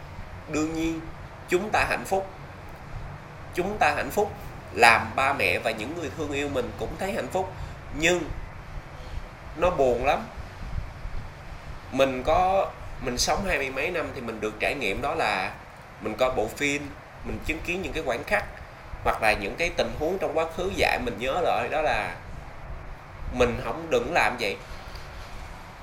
đương 0.48 0.74
nhiên 0.74 1.00
chúng 1.48 1.70
ta 1.70 1.86
hạnh 1.88 2.04
phúc. 2.04 2.26
Chúng 3.54 3.78
ta 3.78 3.92
hạnh 3.96 4.10
phúc, 4.10 4.32
làm 4.72 5.10
ba 5.16 5.32
mẹ 5.32 5.58
và 5.58 5.70
những 5.70 6.00
người 6.00 6.10
thương 6.16 6.32
yêu 6.32 6.48
mình 6.48 6.70
cũng 6.78 6.96
thấy 6.98 7.12
hạnh 7.12 7.28
phúc. 7.32 7.52
Nhưng 7.98 8.20
nó 9.56 9.70
buồn 9.70 10.04
lắm. 10.04 10.26
Mình 11.92 12.22
có, 12.22 12.70
mình 13.00 13.18
sống 13.18 13.44
hai 13.46 13.58
mươi 13.58 13.70
mấy 13.70 13.90
năm 13.90 14.06
thì 14.14 14.20
mình 14.20 14.40
được 14.40 14.54
trải 14.60 14.74
nghiệm 14.74 15.02
đó 15.02 15.14
là 15.14 15.52
mình 16.00 16.14
coi 16.18 16.30
bộ 16.30 16.48
phim, 16.56 16.90
mình 17.24 17.38
chứng 17.44 17.58
kiến 17.58 17.82
những 17.82 17.92
cái 17.92 18.02
khoảnh 18.06 18.24
khắc 18.24 18.44
hoặc 19.04 19.22
là 19.22 19.32
những 19.32 19.56
cái 19.56 19.70
tình 19.76 19.92
huống 19.98 20.18
trong 20.18 20.38
quá 20.38 20.44
khứ 20.56 20.70
dạy 20.76 20.98
mình 21.04 21.16
nhớ 21.18 21.40
lại, 21.40 21.68
đó 21.68 21.82
là 21.82 22.14
mình 23.32 23.60
không 23.64 23.86
đừng 23.90 24.12
làm 24.12 24.36
vậy. 24.40 24.56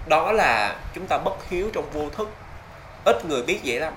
Đó 0.08 0.32
là 0.32 0.76
chúng 0.94 1.08
ta 1.08 1.18
bất 1.18 1.50
hiếu 1.50 1.70
trong 1.74 1.90
vô 1.94 2.10
thức. 2.10 2.30
Ít 3.06 3.26
người 3.26 3.44
biết 3.44 3.60
vậy 3.64 3.80
lắm. 3.80 3.94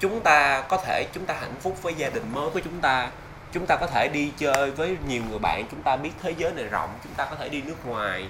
Chúng 0.00 0.20
ta 0.20 0.60
có 0.68 0.76
thể, 0.76 1.06
chúng 1.12 1.26
ta 1.26 1.34
hạnh 1.40 1.54
phúc 1.60 1.82
với 1.82 1.94
gia 1.94 2.08
đình 2.08 2.24
mới 2.32 2.50
của 2.50 2.60
chúng 2.64 2.80
ta. 2.80 3.10
Chúng 3.52 3.66
ta 3.66 3.76
có 3.76 3.86
thể 3.86 4.08
đi 4.12 4.32
chơi 4.38 4.70
với 4.70 4.96
nhiều 5.08 5.22
người 5.30 5.38
bạn, 5.38 5.64
chúng 5.70 5.82
ta 5.82 5.96
biết 5.96 6.10
thế 6.22 6.34
giới 6.38 6.52
này 6.52 6.64
rộng, 6.64 6.98
chúng 7.04 7.14
ta 7.14 7.24
có 7.24 7.36
thể 7.36 7.48
đi 7.48 7.62
nước 7.62 7.86
ngoài 7.86 8.28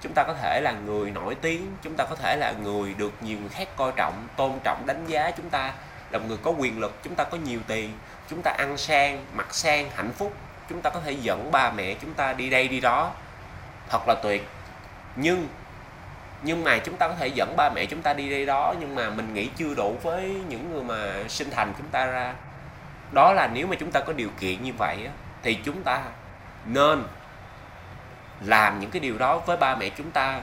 chúng 0.00 0.12
ta 0.12 0.24
có 0.24 0.34
thể 0.34 0.60
là 0.60 0.72
người 0.86 1.10
nổi 1.10 1.34
tiếng 1.34 1.76
chúng 1.82 1.94
ta 1.96 2.04
có 2.04 2.16
thể 2.16 2.36
là 2.36 2.54
người 2.62 2.94
được 2.94 3.12
nhiều 3.20 3.38
người 3.38 3.48
khác 3.48 3.68
coi 3.76 3.92
trọng 3.96 4.28
tôn 4.36 4.52
trọng 4.64 4.86
đánh 4.86 5.06
giá 5.06 5.30
chúng 5.30 5.50
ta 5.50 5.72
là 6.10 6.18
một 6.18 6.24
người 6.28 6.38
có 6.42 6.50
quyền 6.50 6.80
lực 6.80 6.92
chúng 7.02 7.14
ta 7.14 7.24
có 7.24 7.36
nhiều 7.36 7.60
tiền 7.66 7.90
chúng 8.28 8.42
ta 8.42 8.50
ăn 8.58 8.76
sang 8.76 9.24
mặc 9.34 9.54
sang 9.54 9.90
hạnh 9.94 10.12
phúc 10.12 10.32
chúng 10.68 10.82
ta 10.82 10.90
có 10.90 11.00
thể 11.00 11.12
dẫn 11.12 11.50
ba 11.50 11.70
mẹ 11.70 11.94
chúng 11.94 12.14
ta 12.14 12.32
đi 12.32 12.50
đây 12.50 12.68
đi 12.68 12.80
đó 12.80 13.12
thật 13.88 14.08
là 14.08 14.14
tuyệt 14.22 14.46
nhưng 15.16 15.48
nhưng 16.42 16.64
mà 16.64 16.78
chúng 16.78 16.96
ta 16.96 17.08
có 17.08 17.14
thể 17.14 17.26
dẫn 17.26 17.54
ba 17.56 17.70
mẹ 17.74 17.86
chúng 17.86 18.02
ta 18.02 18.14
đi 18.14 18.30
đây 18.30 18.46
đó 18.46 18.74
nhưng 18.80 18.94
mà 18.94 19.10
mình 19.10 19.34
nghĩ 19.34 19.48
chưa 19.56 19.74
đủ 19.74 19.96
với 20.02 20.40
những 20.48 20.72
người 20.72 20.82
mà 20.82 21.28
sinh 21.28 21.50
thành 21.50 21.72
chúng 21.78 21.88
ta 21.88 22.06
ra 22.06 22.34
đó 23.12 23.32
là 23.32 23.50
nếu 23.52 23.66
mà 23.66 23.76
chúng 23.80 23.90
ta 23.90 24.00
có 24.00 24.12
điều 24.12 24.30
kiện 24.40 24.62
như 24.62 24.72
vậy 24.78 25.08
thì 25.42 25.54
chúng 25.54 25.82
ta 25.82 26.02
nên 26.64 27.04
làm 28.44 28.80
những 28.80 28.90
cái 28.90 29.00
điều 29.00 29.18
đó 29.18 29.38
với 29.38 29.56
ba 29.56 29.76
mẹ 29.76 29.88
chúng 29.88 30.10
ta, 30.10 30.40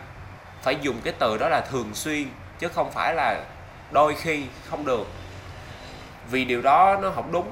phải 0.62 0.78
dùng 0.82 1.02
cái 1.04 1.14
từ 1.20 1.38
đó 1.38 1.50
là 1.50 1.62
thường 1.72 1.94
xuyên, 1.94 2.28
chứ 2.60 2.68
không 2.68 2.92
phải 2.92 3.14
là 3.14 3.44
đôi 3.92 4.16
khi 4.16 4.46
không 4.70 4.86
được. 4.86 5.08
Vì 6.32 6.46
điều 6.46 6.62
đó 6.62 6.98
nó 7.02 7.10
không 7.10 7.32
đúng, 7.32 7.52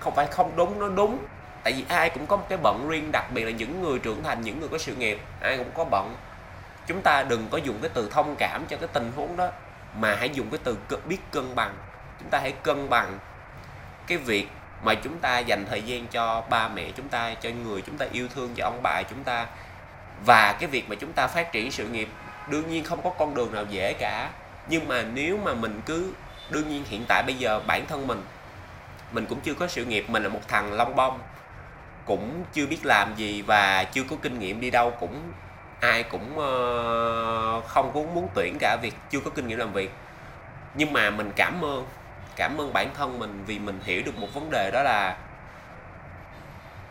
không 0.00 0.14
phải 0.14 0.26
không 0.26 0.56
đúng, 0.56 0.78
nó 0.78 0.88
đúng. 0.88 1.18
Tại 1.62 1.72
vì 1.72 1.84
ai 1.88 2.10
cũng 2.10 2.26
có 2.26 2.36
một 2.36 2.46
cái 2.48 2.58
bận 2.62 2.88
riêng, 2.88 3.12
đặc 3.12 3.24
biệt 3.32 3.44
là 3.44 3.50
những 3.50 3.82
người 3.82 3.98
trưởng 3.98 4.22
thành, 4.22 4.40
những 4.40 4.60
người 4.60 4.68
có 4.68 4.78
sự 4.78 4.94
nghiệp, 4.94 5.20
ai 5.40 5.56
cũng 5.56 5.70
có 5.74 5.84
bận. 5.84 6.16
Chúng 6.86 7.02
ta 7.02 7.22
đừng 7.22 7.48
có 7.50 7.58
dùng 7.58 7.78
cái 7.82 7.90
từ 7.94 8.10
thông 8.10 8.36
cảm 8.38 8.64
cho 8.68 8.76
cái 8.76 8.88
tình 8.92 9.12
huống 9.16 9.36
đó, 9.36 9.48
mà 9.98 10.14
hãy 10.14 10.30
dùng 10.30 10.50
cái 10.50 10.60
từ 10.64 10.76
biết 11.06 11.18
cân 11.30 11.54
bằng. 11.54 11.74
Chúng 12.20 12.30
ta 12.30 12.38
hãy 12.38 12.52
cân 12.62 12.90
bằng 12.90 13.18
cái 14.06 14.18
việc 14.18 14.48
mà 14.82 14.94
chúng 14.94 15.18
ta 15.18 15.38
dành 15.38 15.66
thời 15.70 15.82
gian 15.82 16.06
cho 16.06 16.42
ba 16.50 16.68
mẹ 16.68 16.90
chúng 16.96 17.08
ta 17.08 17.34
cho 17.34 17.50
người 17.50 17.82
chúng 17.82 17.98
ta 17.98 18.06
yêu 18.12 18.28
thương 18.34 18.54
cho 18.56 18.64
ông 18.64 18.80
bà 18.82 19.02
chúng 19.02 19.24
ta. 19.24 19.46
Và 20.26 20.52
cái 20.52 20.68
việc 20.68 20.88
mà 20.88 20.94
chúng 20.94 21.12
ta 21.12 21.26
phát 21.26 21.52
triển 21.52 21.72
sự 21.72 21.88
nghiệp 21.88 22.08
đương 22.48 22.70
nhiên 22.70 22.84
không 22.84 23.02
có 23.02 23.10
con 23.10 23.34
đường 23.34 23.54
nào 23.54 23.64
dễ 23.70 23.92
cả. 23.92 24.30
Nhưng 24.68 24.88
mà 24.88 25.02
nếu 25.02 25.38
mà 25.44 25.54
mình 25.54 25.80
cứ 25.86 26.12
đương 26.50 26.68
nhiên 26.68 26.84
hiện 26.88 27.04
tại 27.08 27.22
bây 27.26 27.34
giờ 27.34 27.60
bản 27.66 27.86
thân 27.86 28.06
mình 28.06 28.22
mình 29.12 29.26
cũng 29.26 29.40
chưa 29.40 29.54
có 29.54 29.66
sự 29.66 29.84
nghiệp 29.84 30.10
mình 30.10 30.22
là 30.22 30.28
một 30.28 30.40
thằng 30.48 30.72
long 30.72 30.96
bông 30.96 31.18
cũng 32.04 32.44
chưa 32.52 32.66
biết 32.66 32.86
làm 32.86 33.14
gì 33.16 33.42
và 33.42 33.84
chưa 33.84 34.02
có 34.10 34.16
kinh 34.22 34.38
nghiệm 34.38 34.60
đi 34.60 34.70
đâu 34.70 34.90
cũng 34.90 35.32
ai 35.80 36.02
cũng 36.02 36.30
uh, 36.32 37.64
không 37.68 37.90
có 37.94 38.00
muốn 38.14 38.28
tuyển 38.34 38.56
cả 38.60 38.76
việc 38.82 38.94
chưa 39.10 39.20
có 39.20 39.30
kinh 39.30 39.48
nghiệm 39.48 39.58
làm 39.58 39.72
việc. 39.72 39.90
Nhưng 40.74 40.92
mà 40.92 41.10
mình 41.10 41.32
cảm 41.36 41.64
ơn 41.64 41.86
cảm 42.40 42.60
ơn 42.60 42.72
bản 42.72 42.90
thân 42.94 43.18
mình 43.18 43.44
vì 43.46 43.58
mình 43.58 43.80
hiểu 43.84 44.02
được 44.06 44.18
một 44.18 44.34
vấn 44.34 44.50
đề 44.50 44.70
đó 44.72 44.82
là 44.82 45.16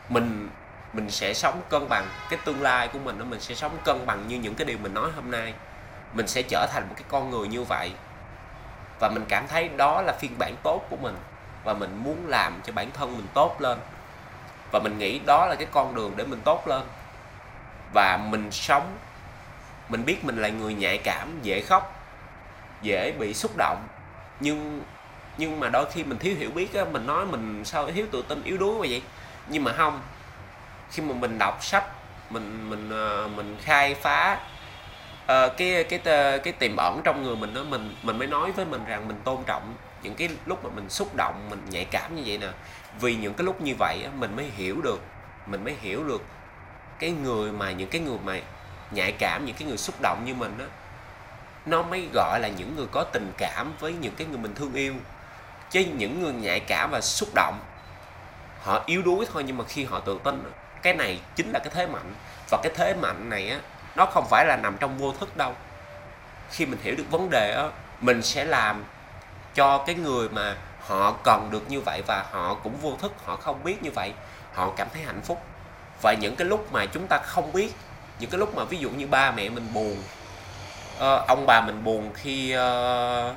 mình 0.10 0.50
mình 0.94 1.10
sẽ 1.10 1.34
sống 1.34 1.62
cân 1.70 1.90
bằng, 1.90 2.08
cái 2.30 2.40
tương 2.46 2.62
lai 2.62 2.88
của 2.88 3.00
mình 3.00 3.20
đó 3.20 3.26
mình 3.26 3.40
sẽ 3.40 3.56
sống 3.56 3.78
cân 3.86 4.06
bằng 4.06 4.28
như 4.28 4.38
những 4.38 4.56
cái 4.56 4.66
điều 4.66 4.78
mình 4.78 4.94
nói 4.94 5.10
hôm 5.16 5.32
nay. 5.32 5.54
Mình 6.14 6.28
sẽ 6.28 6.42
trở 6.42 6.68
thành 6.72 6.84
một 6.90 6.96
cái 6.96 7.04
con 7.10 7.30
người 7.30 7.48
như 7.48 7.64
vậy. 7.64 7.92
Và 9.00 9.10
mình 9.10 9.26
cảm 9.30 9.48
thấy 9.48 9.70
đó 9.70 10.02
là 10.02 10.14
phiên 10.20 10.32
bản 10.40 10.56
tốt 10.64 10.86
của 10.90 10.96
mình 10.96 11.16
và 11.64 11.74
mình 11.74 12.04
muốn 12.04 12.28
làm 12.28 12.62
cho 12.64 12.74
bản 12.74 12.92
thân 12.92 13.18
mình 13.18 13.28
tốt 13.34 13.62
lên. 13.62 13.78
Và 14.72 14.80
mình 14.80 14.98
nghĩ 14.98 15.20
đó 15.20 15.46
là 15.46 15.56
cái 15.56 15.68
con 15.72 15.96
đường 15.96 16.14
để 16.16 16.26
mình 16.26 16.42
tốt 16.42 16.68
lên. 16.68 16.84
Và 17.94 18.18
mình 18.18 18.52
sống, 18.52 18.98
mình 19.90 20.06
biết 20.06 20.26
mình 20.26 20.38
là 20.42 20.50
người 20.50 20.74
nhạy 20.74 20.98
cảm, 20.98 21.40
dễ 21.42 21.62
khóc, 21.62 21.96
dễ 22.82 23.12
bị 23.12 23.34
xúc 23.34 23.52
động. 23.58 23.88
Nhưng 24.40 24.82
nhưng 25.40 25.60
mà 25.60 25.70
đôi 25.70 25.86
khi 25.92 26.04
mình 26.04 26.18
thiếu 26.18 26.36
hiểu 26.40 26.50
biết 26.50 26.74
á 26.74 26.86
mình 26.92 27.08
nói 27.08 27.26
mình 27.26 27.62
sao 27.66 27.92
thiếu 27.92 28.06
tự 28.12 28.24
tin 28.28 28.44
yếu 28.44 28.58
đuối 28.58 28.74
mà 28.74 28.86
vậy? 28.90 29.02
Nhưng 29.50 29.64
mà 29.64 29.74
không 29.74 30.02
khi 30.92 31.04
mà 31.04 31.14
mình 31.14 31.38
đọc 31.40 31.64
sách 31.64 31.84
mình 32.30 32.70
mình 32.70 32.90
ờ, 32.90 33.30
mình 33.36 33.58
khai 33.62 33.96
phá 33.96 34.40
uh, 35.24 35.58
cái 35.58 35.84
cái 35.84 36.00
ờ, 36.06 36.38
cái 36.38 36.54
tiềm 36.54 36.76
ẩn 36.78 37.02
trong 37.04 37.24
người 37.24 37.36
mình 37.36 37.54
đó 37.54 37.64
mình 37.64 37.96
mình 38.04 38.18
mới 38.18 38.28
nói 38.28 38.52
với 38.52 38.66
mình 38.66 38.86
rằng 38.86 39.08
mình 39.08 39.18
tôn 39.24 39.38
trọng 39.46 39.74
những 40.04 40.16
cái 40.16 40.30
lúc 40.46 40.64
mà 40.64 40.70
mình 40.76 40.90
xúc 40.90 41.16
động 41.16 41.48
mình 41.50 41.62
nhạy 41.70 41.86
cảm 41.92 42.16
như 42.16 42.24
vậy 42.26 42.38
nè. 42.38 42.48
Vì 43.02 43.16
những 43.16 43.34
cái 43.34 43.46
lúc 43.46 43.62
như 43.62 43.74
vậy 43.80 44.04
á, 44.04 44.12
mình 44.16 44.36
mới 44.36 44.46
hiểu 44.56 44.82
được 44.82 45.02
mình 45.46 45.64
mới 45.64 45.76
hiểu 45.82 46.04
được 46.04 46.24
cái 47.00 47.12
người 47.12 47.52
mà 47.52 47.72
những 47.72 47.90
cái 47.90 48.02
người 48.02 48.18
mà 48.26 48.40
nhạy 48.92 49.12
cảm 49.12 49.46
những 49.46 49.56
cái 49.60 49.68
người 49.68 49.78
xúc 49.78 49.96
động 50.02 50.24
như 50.26 50.34
mình 50.36 50.54
á 50.60 50.66
nó 51.66 51.84
mới 51.84 52.10
gọi 52.14 52.40
là 52.40 52.48
những 52.48 52.76
người 52.76 52.88
có 52.92 53.04
tình 53.14 53.32
cảm 53.38 53.74
với 53.80 53.94
những 53.94 54.14
cái 54.18 54.28
người 54.28 54.38
mình 54.38 54.56
thương 54.56 54.74
yêu 54.74 54.94
chứ 55.70 55.86
những 55.98 56.22
người 56.22 56.34
nhạy 56.34 56.60
cảm 56.60 56.92
và 56.92 57.02
xúc 57.02 57.30
động. 57.36 57.60
Họ 58.62 58.84
yếu 58.86 59.02
đuối 59.02 59.26
thôi 59.34 59.44
nhưng 59.48 59.58
mà 59.58 59.64
khi 59.68 59.84
họ 59.84 60.00
tự 60.00 60.20
tin 60.24 60.52
cái 60.82 60.94
này 60.94 61.20
chính 61.36 61.52
là 61.52 61.60
cái 61.60 61.74
thế 61.76 61.88
mạnh. 61.88 62.14
Và 62.50 62.60
cái 62.64 62.72
thế 62.76 62.94
mạnh 62.94 63.30
này 63.30 63.50
á 63.50 63.60
nó 63.96 64.06
không 64.06 64.26
phải 64.30 64.46
là 64.46 64.56
nằm 64.56 64.78
trong 64.80 64.98
vô 64.98 65.14
thức 65.20 65.38
đâu. 65.38 65.54
Khi 66.52 66.66
mình 66.66 66.80
hiểu 66.84 66.96
được 66.96 67.12
vấn 67.12 67.30
đề 67.30 67.54
á 67.54 67.70
mình 68.02 68.22
sẽ 68.22 68.46
làm 68.46 68.84
cho 69.56 69.78
cái 69.78 69.96
người 69.96 70.30
mà 70.30 70.56
họ 70.88 71.14
cần 71.24 71.50
được 71.52 71.70
như 71.70 71.82
vậy 71.82 72.02
và 72.08 72.26
họ 72.32 72.54
cũng 72.54 72.78
vô 72.82 72.98
thức 73.02 73.14
họ 73.26 73.36
không 73.36 73.64
biết 73.64 73.84
như 73.84 73.92
vậy 73.92 74.14
họ 74.54 74.72
cảm 74.78 74.88
thấy 74.94 75.04
hạnh 75.04 75.22
phúc. 75.22 75.42
Và 76.02 76.14
những 76.14 76.36
cái 76.36 76.48
lúc 76.48 76.74
mà 76.74 76.86
chúng 76.86 77.08
ta 77.08 77.18
không 77.18 77.54
biết 77.54 77.74
những 78.20 78.30
cái 78.30 78.40
lúc 78.40 78.56
mà 78.56 78.64
ví 78.64 78.78
dụ 78.78 78.90
như 78.90 79.08
ba 79.08 79.32
mẹ 79.32 79.50
mình 79.50 79.74
buồn 79.74 79.98
uh, 80.96 81.28
ông 81.28 81.46
bà 81.48 81.62
mình 81.62 81.84
buồn 81.84 82.12
khi 82.14 82.56
uh, 82.58 83.36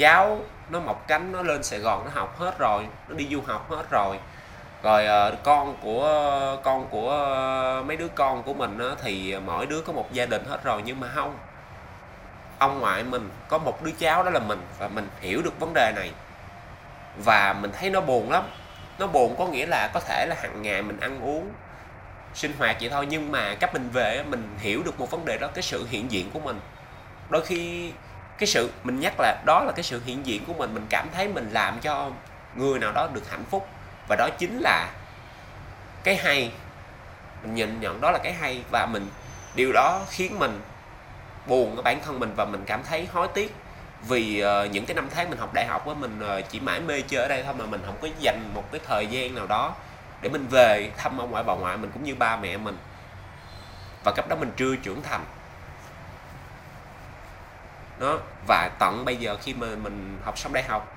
cháu 0.00 0.40
nó 0.70 0.80
mọc 0.80 1.08
cánh, 1.08 1.32
nó 1.32 1.42
lên 1.42 1.62
Sài 1.62 1.78
Gòn, 1.78 2.04
nó 2.04 2.10
học 2.14 2.38
hết 2.38 2.58
rồi, 2.58 2.86
nó 3.08 3.14
đi 3.14 3.28
du 3.30 3.40
học 3.46 3.70
hết 3.70 3.90
rồi. 3.90 4.18
Rồi 4.82 5.06
ờ, 5.06 5.36
con 5.42 5.76
của 5.82 6.06
con 6.62 6.86
của 6.90 7.10
ờ, 7.10 7.82
mấy 7.86 7.96
đứa 7.96 8.08
con 8.08 8.42
của 8.42 8.54
mình 8.54 8.78
thì 9.02 9.38
mỗi 9.46 9.66
đứa 9.66 9.80
có 9.80 9.92
một 9.92 10.12
gia 10.12 10.26
đình 10.26 10.44
hết 10.44 10.64
rồi, 10.64 10.82
nhưng 10.84 11.00
mà 11.00 11.08
không. 11.14 11.38
Ông 12.58 12.80
ngoại 12.80 13.02
mình 13.02 13.30
có 13.48 13.58
một 13.58 13.82
đứa 13.82 13.90
cháu 13.98 14.22
đó 14.22 14.30
là 14.30 14.40
mình, 14.40 14.60
và 14.78 14.88
mình 14.88 15.08
hiểu 15.20 15.42
được 15.42 15.60
vấn 15.60 15.74
đề 15.74 15.92
này. 15.96 16.10
Và 17.24 17.52
mình 17.60 17.70
thấy 17.80 17.90
nó 17.90 18.00
buồn 18.00 18.30
lắm. 18.30 18.44
Nó 18.98 19.06
buồn 19.06 19.34
có 19.38 19.46
nghĩa 19.46 19.66
là 19.66 19.90
có 19.94 20.00
thể 20.00 20.26
là 20.28 20.36
hàng 20.42 20.62
ngày 20.62 20.82
mình 20.82 21.00
ăn 21.00 21.20
uống, 21.20 21.50
sinh 22.34 22.52
hoạt 22.58 22.76
vậy 22.80 22.90
thôi, 22.90 23.06
nhưng 23.08 23.32
mà 23.32 23.54
cách 23.54 23.74
mình 23.74 23.90
về 23.92 24.24
mình 24.30 24.56
hiểu 24.58 24.82
được 24.82 25.00
một 25.00 25.10
vấn 25.10 25.24
đề 25.24 25.38
đó, 25.38 25.48
cái 25.54 25.62
sự 25.62 25.86
hiện 25.90 26.10
diện 26.10 26.30
của 26.30 26.40
mình. 26.40 26.60
Đôi 27.30 27.42
khi 27.46 27.92
cái 28.40 28.46
sự 28.46 28.70
mình 28.84 29.00
nhắc 29.00 29.14
là 29.18 29.42
đó 29.46 29.64
là 29.64 29.72
cái 29.72 29.82
sự 29.82 30.00
hiện 30.04 30.26
diện 30.26 30.44
của 30.44 30.52
mình 30.52 30.74
mình 30.74 30.86
cảm 30.90 31.08
thấy 31.14 31.28
mình 31.28 31.50
làm 31.52 31.80
cho 31.80 32.10
người 32.54 32.78
nào 32.78 32.92
đó 32.92 33.08
được 33.12 33.30
hạnh 33.30 33.44
phúc. 33.50 33.68
Và 34.08 34.16
đó 34.16 34.28
chính 34.38 34.58
là 34.58 34.90
cái 36.04 36.16
hay. 36.16 36.52
Mình 37.42 37.54
nhìn 37.54 37.80
nhận 37.80 38.00
đó 38.00 38.10
là 38.10 38.18
cái 38.22 38.32
hay 38.32 38.62
và 38.72 38.86
mình 38.86 39.08
điều 39.54 39.72
đó 39.72 40.00
khiến 40.10 40.38
mình 40.38 40.60
buồn 41.46 41.76
ở 41.76 41.82
bản 41.82 42.00
thân 42.04 42.20
mình 42.20 42.32
và 42.36 42.44
mình 42.44 42.62
cảm 42.66 42.82
thấy 42.82 43.08
hối 43.12 43.28
tiếc 43.34 43.54
vì 44.08 44.44
uh, 44.44 44.70
những 44.70 44.86
cái 44.86 44.94
năm 44.94 45.08
tháng 45.14 45.30
mình 45.30 45.38
học 45.38 45.50
đại 45.54 45.66
học 45.66 45.88
á 45.88 45.94
mình 45.94 46.20
uh, 46.38 46.48
chỉ 46.48 46.60
mãi 46.60 46.80
mê 46.80 47.02
chơi 47.02 47.22
ở 47.22 47.28
đây 47.28 47.42
thôi 47.42 47.54
mà 47.58 47.66
mình 47.66 47.80
không 47.86 47.96
có 48.02 48.08
dành 48.18 48.50
một 48.54 48.64
cái 48.72 48.80
thời 48.86 49.06
gian 49.06 49.34
nào 49.34 49.46
đó 49.46 49.74
để 50.22 50.28
mình 50.28 50.46
về 50.50 50.90
thăm 50.96 51.18
ông 51.18 51.30
ngoại 51.30 51.44
bà 51.44 51.54
ngoại 51.54 51.76
mình 51.76 51.90
cũng 51.94 52.04
như 52.04 52.14
ba 52.14 52.36
mẹ 52.36 52.56
mình. 52.56 52.76
Và 54.04 54.12
cấp 54.12 54.28
đó 54.28 54.36
mình 54.36 54.52
chưa 54.56 54.76
trưởng 54.76 55.02
thành 55.02 55.24
đó. 58.00 58.18
Và 58.46 58.70
tận 58.78 59.04
bây 59.04 59.16
giờ 59.16 59.36
khi 59.42 59.54
mà 59.54 59.66
mình 59.82 60.18
học 60.24 60.38
xong 60.38 60.52
đại 60.52 60.62
học, 60.62 60.96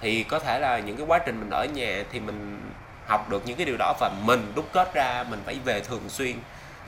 thì 0.00 0.24
có 0.24 0.38
thể 0.38 0.58
là 0.58 0.78
những 0.78 0.96
cái 0.96 1.06
quá 1.06 1.18
trình 1.18 1.40
mình 1.40 1.50
ở 1.50 1.64
nhà 1.64 2.04
thì 2.12 2.20
mình 2.20 2.70
học 3.06 3.30
được 3.30 3.42
những 3.46 3.56
cái 3.56 3.66
điều 3.66 3.76
đó 3.78 3.94
và 4.00 4.10
mình 4.24 4.52
đúc 4.54 4.68
kết 4.72 4.94
ra 4.94 5.24
mình 5.30 5.42
phải 5.44 5.58
về 5.64 5.80
thường 5.80 6.08
xuyên. 6.08 6.36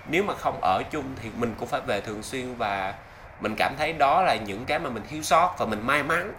Nếu 0.08 0.22
mà 0.22 0.34
không 0.34 0.58
ở 0.62 0.82
chung 0.90 1.04
thì 1.22 1.30
mình 1.36 1.54
cũng 1.58 1.68
phải 1.68 1.80
về 1.80 2.00
thường 2.00 2.22
xuyên 2.22 2.54
và 2.54 2.94
mình 3.40 3.54
cảm 3.58 3.74
thấy 3.78 3.92
đó 3.92 4.22
là 4.22 4.36
những 4.36 4.64
cái 4.64 4.78
mà 4.78 4.90
mình 4.90 5.02
thiếu 5.10 5.22
sót 5.22 5.54
và 5.58 5.66
mình 5.66 5.86
may 5.86 6.02
mắn. 6.02 6.32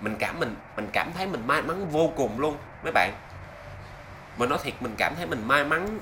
Mình 0.00 0.16
cảm 0.18 0.40
mình 0.40 0.56
mình 0.76 0.88
cảm 0.92 1.12
thấy 1.16 1.26
mình 1.26 1.46
may 1.46 1.62
mắn 1.62 1.88
vô 1.90 2.12
cùng 2.16 2.40
luôn, 2.40 2.56
mấy 2.82 2.92
bạn. 2.92 3.12
Mình 4.36 4.48
nói 4.48 4.58
thiệt, 4.62 4.74
mình 4.80 4.94
cảm 4.98 5.14
thấy 5.16 5.26
mình 5.26 5.48
may 5.48 5.64
mắn 5.64 5.98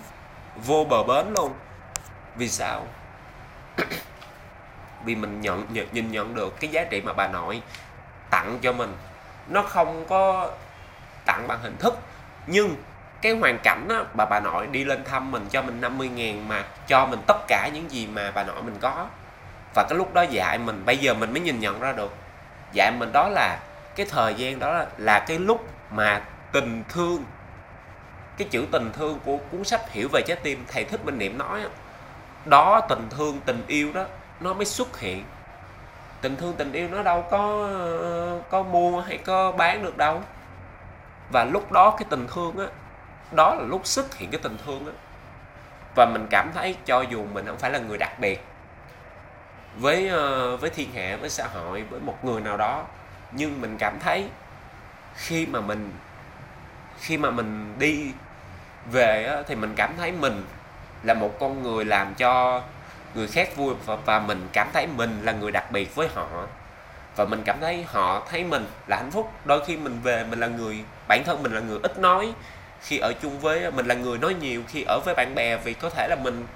vô 0.56 0.84
bờ 0.84 1.02
bến 1.02 1.26
luôn. 1.36 1.52
Vì 2.36 2.48
sao? 2.48 2.86
Vì 5.04 5.14
mình 5.14 5.40
nhận, 5.40 5.66
nhận 5.73 5.87
nhìn 5.92 6.12
nhận 6.12 6.35
được 6.35 6.61
cái 6.61 6.71
giá 6.71 6.85
trị 6.85 7.00
mà 7.00 7.12
bà 7.12 7.28
nội 7.28 7.62
tặng 8.30 8.59
cho 8.62 8.73
mình. 8.73 8.97
Nó 9.49 9.62
không 9.62 10.04
có 10.09 10.50
tặng 11.26 11.49
bằng 11.49 11.59
hình 11.62 11.76
thức 11.76 11.99
nhưng 12.47 12.75
cái 13.23 13.33
hoàn 13.33 13.59
cảnh 13.62 13.87
đó 13.88 14.04
bà 14.14 14.25
bà 14.25 14.40
nội 14.40 14.66
đi 14.66 14.85
lên 14.85 15.04
thăm 15.04 15.30
mình 15.30 15.47
cho 15.50 15.62
mình 15.62 15.80
50 15.80 16.09
ngàn 16.09 16.49
mà 16.49 16.64
cho 16.87 17.07
mình 17.07 17.21
tất 17.26 17.37
cả 17.49 17.71
những 17.75 17.90
gì 17.90 18.07
mà 18.07 18.30
bà 18.35 18.45
nội 18.45 18.62
mình 18.62 18.76
có. 18.80 19.07
Và 19.75 19.87
cái 19.88 19.99
lúc 19.99 20.14
đó 20.14 20.23
dạy 20.23 20.59
mình 20.59 20.83
bây 20.87 20.97
giờ 20.97 21.14
mình 21.14 21.33
mới 21.33 21.40
nhìn 21.40 21.61
nhận 21.61 21.80
ra 21.80 21.92
được. 21.92 22.14
Dạy 22.73 22.92
mình 22.99 23.12
đó 23.12 23.28
là 23.28 23.59
cái 23.97 24.07
thời 24.11 24.35
gian 24.35 24.59
đó 24.59 24.73
là, 24.73 24.87
là 24.99 25.19
cái 25.19 25.38
lúc 25.38 25.69
mà 25.90 26.23
tình 26.52 26.85
thương 26.88 27.25
cái 28.37 28.49
chữ 28.50 28.66
tình 28.73 28.92
thương 28.92 29.19
của 29.25 29.37
cuốn 29.37 29.64
sách 29.64 29.90
hiểu 29.90 30.09
về 30.12 30.23
trái 30.23 30.37
tim 30.42 30.64
thầy 30.69 30.85
thích 30.85 31.04
minh 31.04 31.19
niệm 31.19 31.38
nói 31.38 31.61
đó 32.45 32.80
tình 32.88 33.09
thương 33.11 33.40
tình 33.45 33.64
yêu 33.66 33.92
đó 33.92 34.04
nó 34.40 34.54
mới 34.54 34.64
xuất 34.64 35.00
hiện. 35.00 35.25
Tình 36.20 36.37
thương, 36.37 36.54
tình 36.56 36.73
yêu 36.73 36.88
nó 36.88 37.02
đâu 37.02 37.25
có 37.30 37.68
có 38.50 38.62
mua 38.62 39.00
hay 39.00 39.18
có 39.18 39.52
bán 39.52 39.82
được 39.82 39.97
đâu. 39.97 40.23
Và 41.32 41.44
lúc 41.44 41.73
đó 41.73 41.97
cái 41.99 42.06
tình 42.11 42.26
thương 42.35 42.59
á, 42.59 42.66
đó 43.37 43.54
là 43.54 43.64
lúc 43.64 43.87
xuất 43.87 44.16
hiện 44.16 44.30
cái 44.30 44.40
tình 44.42 44.56
thương 44.66 44.87
á. 44.87 44.92
Và 45.97 46.06
mình 46.06 46.26
cảm 46.30 46.50
thấy 46.54 46.76
cho 46.85 47.00
dù 47.00 47.25
mình 47.32 47.47
không 47.47 47.59
phải 47.59 47.70
là 47.70 47.78
người 47.78 47.99
đặc 47.99 48.18
biệt 48.18 48.44
với 49.76 50.09
ờ, 50.09 50.56
với 50.56 50.70
thiên 50.70 50.92
hạ, 50.92 51.16
với 51.20 51.30
xã 51.30 51.47
hội, 51.47 51.82
với 51.90 52.00
một 52.00 52.25
người 52.25 52.40
nào 52.40 52.56
đó, 52.56 52.85
nhưng 53.32 53.61
mình 53.61 53.76
cảm 53.78 53.99
thấy 54.00 54.28
khi 55.14 55.47
mà 55.47 55.61
mình, 55.61 55.92
khi 56.99 57.18
mà 57.18 57.30
mình 57.30 57.75
đi 57.78 58.12
về 58.92 59.42
thì 59.47 59.54
mình 59.54 59.75
cảm 59.76 59.92
thấy 59.97 60.12
mình 60.12 60.44
là 61.02 61.14
một 61.14 61.30
con 61.40 61.62
người 61.62 61.85
làm 61.85 62.14
cho 62.14 62.62
người 63.14 63.26
khác 63.26 63.56
vui 63.56 63.74
và, 63.86 63.96
và 63.96 64.18
mình 64.18 64.48
cảm 64.52 64.68
thấy 64.72 64.86
mình 64.86 65.20
là 65.22 65.32
người 65.32 65.52
đặc 65.52 65.72
biệt 65.72 65.94
với 65.94 66.08
họ. 66.14 66.46
Và 67.16 67.24
mình 67.24 67.42
cảm 67.44 67.56
thấy 67.60 67.84
họ 67.88 68.26
thấy 68.30 68.44
mình 68.44 68.66
là 68.86 68.96
hạnh 68.96 69.10
phúc. 69.10 69.32
Đôi 69.44 69.64
khi 69.64 69.76
mình 69.76 70.00
về 70.02 70.24
mình 70.24 70.40
là 70.40 70.46
người 70.46 70.84
bản 71.08 71.22
thân 71.24 71.42
mình 71.42 71.52
là 71.52 71.60
người 71.60 71.78
ít 71.82 71.98
nói 71.98 72.32
khi 72.80 72.98
ở 72.98 73.12
chung 73.22 73.40
với 73.40 73.70
mình 73.70 73.86
là 73.86 73.94
người 73.94 74.18
nói 74.18 74.34
nhiều 74.34 74.62
khi 74.68 74.84
ở 74.88 75.00
với 75.04 75.14
bạn 75.14 75.34
bè 75.34 75.56
vì 75.56 75.74
có 75.74 75.90
thể 75.90 76.08
là 76.08 76.16
mình 76.22 76.46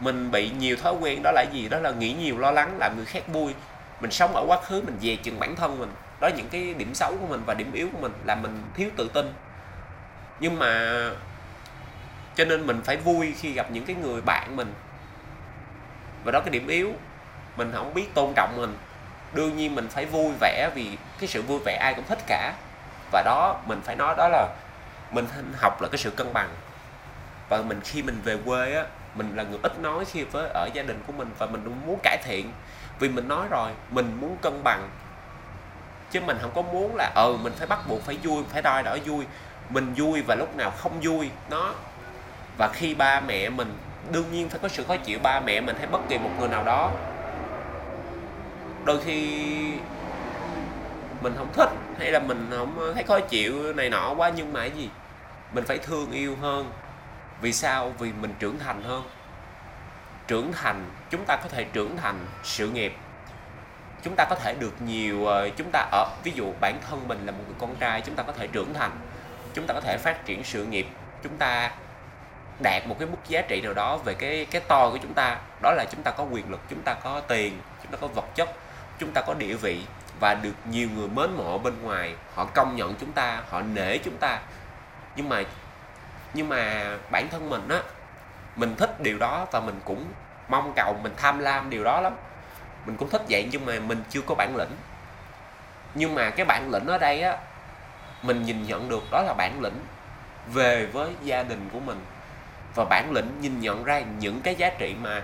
mình 0.00 0.30
bị 0.30 0.50
nhiều 0.50 0.76
thói 0.76 0.94
quen 1.00 1.20
đó 1.22 1.32
là 1.34 1.44
gì? 1.52 1.68
Đó 1.68 1.78
là 1.78 1.90
nghĩ 1.90 2.12
nhiều 2.12 2.38
lo 2.38 2.50
lắng 2.50 2.76
làm 2.78 2.96
người 2.96 3.04
khác 3.04 3.28
vui. 3.28 3.54
Mình 4.00 4.10
sống 4.10 4.36
ở 4.36 4.44
quá 4.46 4.60
khứ 4.62 4.82
mình 4.86 4.96
về 5.00 5.16
chừng 5.16 5.38
bản 5.38 5.56
thân 5.56 5.78
mình. 5.78 5.90
Đó 6.20 6.28
là 6.28 6.34
những 6.36 6.48
cái 6.48 6.74
điểm 6.74 6.94
xấu 6.94 7.16
của 7.20 7.26
mình 7.26 7.42
và 7.46 7.54
điểm 7.54 7.72
yếu 7.72 7.88
của 7.92 7.98
mình 7.98 8.12
là 8.24 8.34
mình 8.34 8.62
thiếu 8.74 8.88
tự 8.96 9.08
tin. 9.08 9.32
Nhưng 10.40 10.58
mà 10.58 10.92
cho 12.34 12.44
nên 12.44 12.66
mình 12.66 12.80
phải 12.84 12.96
vui 12.96 13.34
khi 13.38 13.52
gặp 13.52 13.70
những 13.70 13.84
cái 13.84 13.96
người 13.96 14.20
bạn 14.20 14.56
mình 14.56 14.74
và 16.26 16.32
đó 16.32 16.40
cái 16.40 16.50
điểm 16.50 16.68
yếu. 16.68 16.92
Mình 17.56 17.72
không 17.74 17.94
biết 17.94 18.14
tôn 18.14 18.32
trọng 18.36 18.56
mình. 18.56 18.78
Đương 19.32 19.56
nhiên 19.56 19.74
mình 19.74 19.88
phải 19.88 20.06
vui 20.06 20.32
vẻ 20.40 20.70
vì 20.74 20.98
cái 21.20 21.28
sự 21.28 21.42
vui 21.42 21.58
vẻ 21.64 21.76
ai 21.76 21.94
cũng 21.94 22.04
thích 22.08 22.18
cả. 22.26 22.54
Và 23.12 23.22
đó, 23.22 23.60
mình 23.66 23.80
phải 23.84 23.96
nói 23.96 24.14
đó 24.18 24.28
là 24.28 24.48
mình 25.10 25.26
học 25.56 25.82
là 25.82 25.88
cái 25.88 25.98
sự 25.98 26.10
cân 26.10 26.32
bằng. 26.32 26.48
Và 27.48 27.62
mình 27.62 27.80
khi 27.84 28.02
mình 28.02 28.20
về 28.24 28.38
quê 28.44 28.74
á, 28.74 28.84
mình 29.14 29.36
là 29.36 29.42
người 29.42 29.58
ít 29.62 29.78
nói 29.78 30.04
khi 30.04 30.24
với, 30.24 30.48
ở 30.48 30.68
gia 30.72 30.82
đình 30.82 31.02
của 31.06 31.12
mình 31.12 31.30
và 31.38 31.46
mình 31.46 31.80
muốn 31.86 31.98
cải 32.02 32.18
thiện. 32.24 32.52
Vì 32.98 33.08
mình 33.08 33.28
nói 33.28 33.46
rồi, 33.50 33.70
mình 33.90 34.18
muốn 34.20 34.36
cân 34.36 34.62
bằng. 34.64 34.88
Chứ 36.10 36.20
mình 36.20 36.38
không 36.42 36.52
có 36.54 36.62
muốn 36.62 36.96
là 36.96 37.12
ừ 37.14 37.36
mình 37.42 37.52
phải 37.58 37.66
bắt 37.66 37.78
buộc 37.88 38.02
phải 38.02 38.18
vui, 38.22 38.44
phải 38.52 38.62
đòi 38.62 38.82
đòi 38.82 39.00
vui. 39.00 39.24
Mình 39.68 39.94
vui 39.96 40.22
và 40.22 40.34
lúc 40.34 40.56
nào 40.56 40.70
không 40.70 41.00
vui, 41.02 41.30
nó. 41.50 41.74
Và 42.58 42.68
khi 42.68 42.94
ba 42.94 43.20
mẹ 43.20 43.48
mình 43.48 43.78
đương 44.12 44.32
nhiên 44.32 44.48
phải 44.48 44.60
có 44.62 44.68
sự 44.68 44.84
khó 44.84 44.96
chịu, 44.96 45.18
ba 45.22 45.40
mẹ 45.40 45.60
mình 45.60 45.76
hay 45.78 45.86
bất 45.86 46.00
kỳ 46.08 46.18
một 46.18 46.30
người 46.38 46.48
nào 46.48 46.64
đó. 46.64 46.90
Đôi 48.84 49.00
khi 49.04 49.42
mình 51.20 51.34
không 51.38 51.52
thích 51.52 51.70
hay 51.98 52.10
là 52.10 52.18
mình 52.18 52.50
không 52.50 52.92
thấy 52.94 53.04
khó 53.04 53.20
chịu 53.20 53.72
này 53.72 53.90
nọ 53.90 54.14
quá, 54.14 54.32
nhưng 54.36 54.52
mà 54.52 54.60
cái 54.60 54.70
gì? 54.70 54.90
Mình 55.52 55.64
phải 55.64 55.78
thương 55.78 56.10
yêu 56.10 56.36
hơn. 56.40 56.70
Vì 57.40 57.52
sao? 57.52 57.92
Vì 57.98 58.12
mình 58.12 58.34
trưởng 58.38 58.58
thành 58.58 58.82
hơn. 58.82 59.02
Trưởng 60.28 60.52
thành, 60.52 60.90
chúng 61.10 61.24
ta 61.24 61.36
có 61.36 61.48
thể 61.48 61.64
trưởng 61.64 61.96
thành 61.96 62.26
sự 62.42 62.70
nghiệp. 62.70 62.94
Chúng 64.02 64.14
ta 64.16 64.24
có 64.30 64.36
thể 64.36 64.54
được 64.54 64.82
nhiều 64.86 65.26
ờ, 65.26 65.48
chúng 65.56 65.70
ta 65.72 65.88
ở, 65.92 66.08
ví 66.24 66.32
dụ 66.34 66.52
bản 66.60 66.78
thân 66.88 67.08
mình 67.08 67.26
là 67.26 67.32
một 67.32 67.44
người 67.46 67.56
con 67.58 67.76
trai, 67.76 68.00
chúng 68.00 68.14
ta 68.14 68.22
có 68.22 68.32
thể 68.32 68.46
trưởng 68.46 68.74
thành. 68.74 68.90
Chúng 69.54 69.66
ta 69.66 69.74
có 69.74 69.80
thể 69.80 69.98
phát 69.98 70.24
triển 70.26 70.44
sự 70.44 70.64
nghiệp. 70.64 70.86
Chúng 71.22 71.36
ta 71.36 71.70
đạt 72.62 72.86
một 72.86 72.96
cái 72.98 73.08
mức 73.08 73.18
giá 73.28 73.42
trị 73.42 73.60
nào 73.60 73.74
đó 73.74 73.96
về 73.96 74.14
cái 74.14 74.46
cái 74.50 74.62
to 74.68 74.90
của 74.90 74.98
chúng 75.02 75.14
ta. 75.14 75.38
Đó 75.62 75.72
là 75.72 75.84
chúng 75.90 76.02
ta 76.02 76.10
có 76.10 76.24
quyền 76.24 76.50
lực, 76.50 76.60
chúng 76.70 76.82
ta 76.82 76.94
có 76.94 77.20
tiền, 77.20 77.60
chúng 77.82 77.92
ta 77.92 77.98
có 78.00 78.06
vật 78.06 78.24
chất, 78.34 78.48
chúng 78.98 79.12
ta 79.12 79.22
có 79.26 79.34
địa 79.34 79.54
vị 79.54 79.82
và 80.20 80.34
được 80.34 80.54
nhiều 80.70 80.88
người 80.96 81.08
mến 81.08 81.30
mộ 81.36 81.58
bên 81.58 81.82
ngoài. 81.82 82.14
Họ 82.34 82.44
công 82.44 82.76
nhận 82.76 82.94
chúng 82.94 83.12
ta, 83.12 83.42
họ 83.48 83.62
nể 83.62 83.98
chúng 83.98 84.16
ta. 84.16 84.40
Nhưng 85.16 85.28
mà 85.28 85.42
nhưng 86.34 86.48
mà 86.48 86.84
bản 87.10 87.28
thân 87.30 87.50
mình 87.50 87.68
á, 87.68 87.80
mình 88.56 88.76
thích 88.76 89.00
điều 89.00 89.18
đó 89.18 89.46
và 89.50 89.60
mình 89.60 89.80
cũng 89.84 90.04
mong 90.48 90.72
cầu, 90.76 90.96
mình 91.02 91.12
tham 91.16 91.38
lam 91.38 91.70
điều 91.70 91.84
đó 91.84 92.00
lắm. 92.00 92.12
Mình 92.86 92.96
cũng 92.96 93.10
thích 93.10 93.22
vậy 93.28 93.48
nhưng 93.52 93.66
mà 93.66 93.72
mình 93.80 94.02
chưa 94.10 94.20
có 94.20 94.34
bản 94.34 94.56
lĩnh. 94.56 94.76
Nhưng 95.94 96.14
mà 96.14 96.30
cái 96.30 96.46
bản 96.46 96.70
lĩnh 96.70 96.86
ở 96.86 96.98
đây 96.98 97.22
á, 97.22 97.38
mình 98.22 98.42
nhìn 98.42 98.66
nhận 98.66 98.88
được 98.88 99.02
đó 99.10 99.22
là 99.22 99.34
bản 99.38 99.60
lĩnh 99.60 99.80
về 100.52 100.86
với 100.86 101.10
gia 101.22 101.42
đình 101.42 101.68
của 101.72 101.80
mình 101.80 102.00
và 102.76 102.84
bản 102.84 103.12
lĩnh 103.12 103.40
nhìn 103.40 103.60
nhận 103.60 103.84
ra 103.84 104.00
những 104.00 104.40
cái 104.40 104.54
giá 104.54 104.70
trị 104.70 104.94
mà 105.02 105.22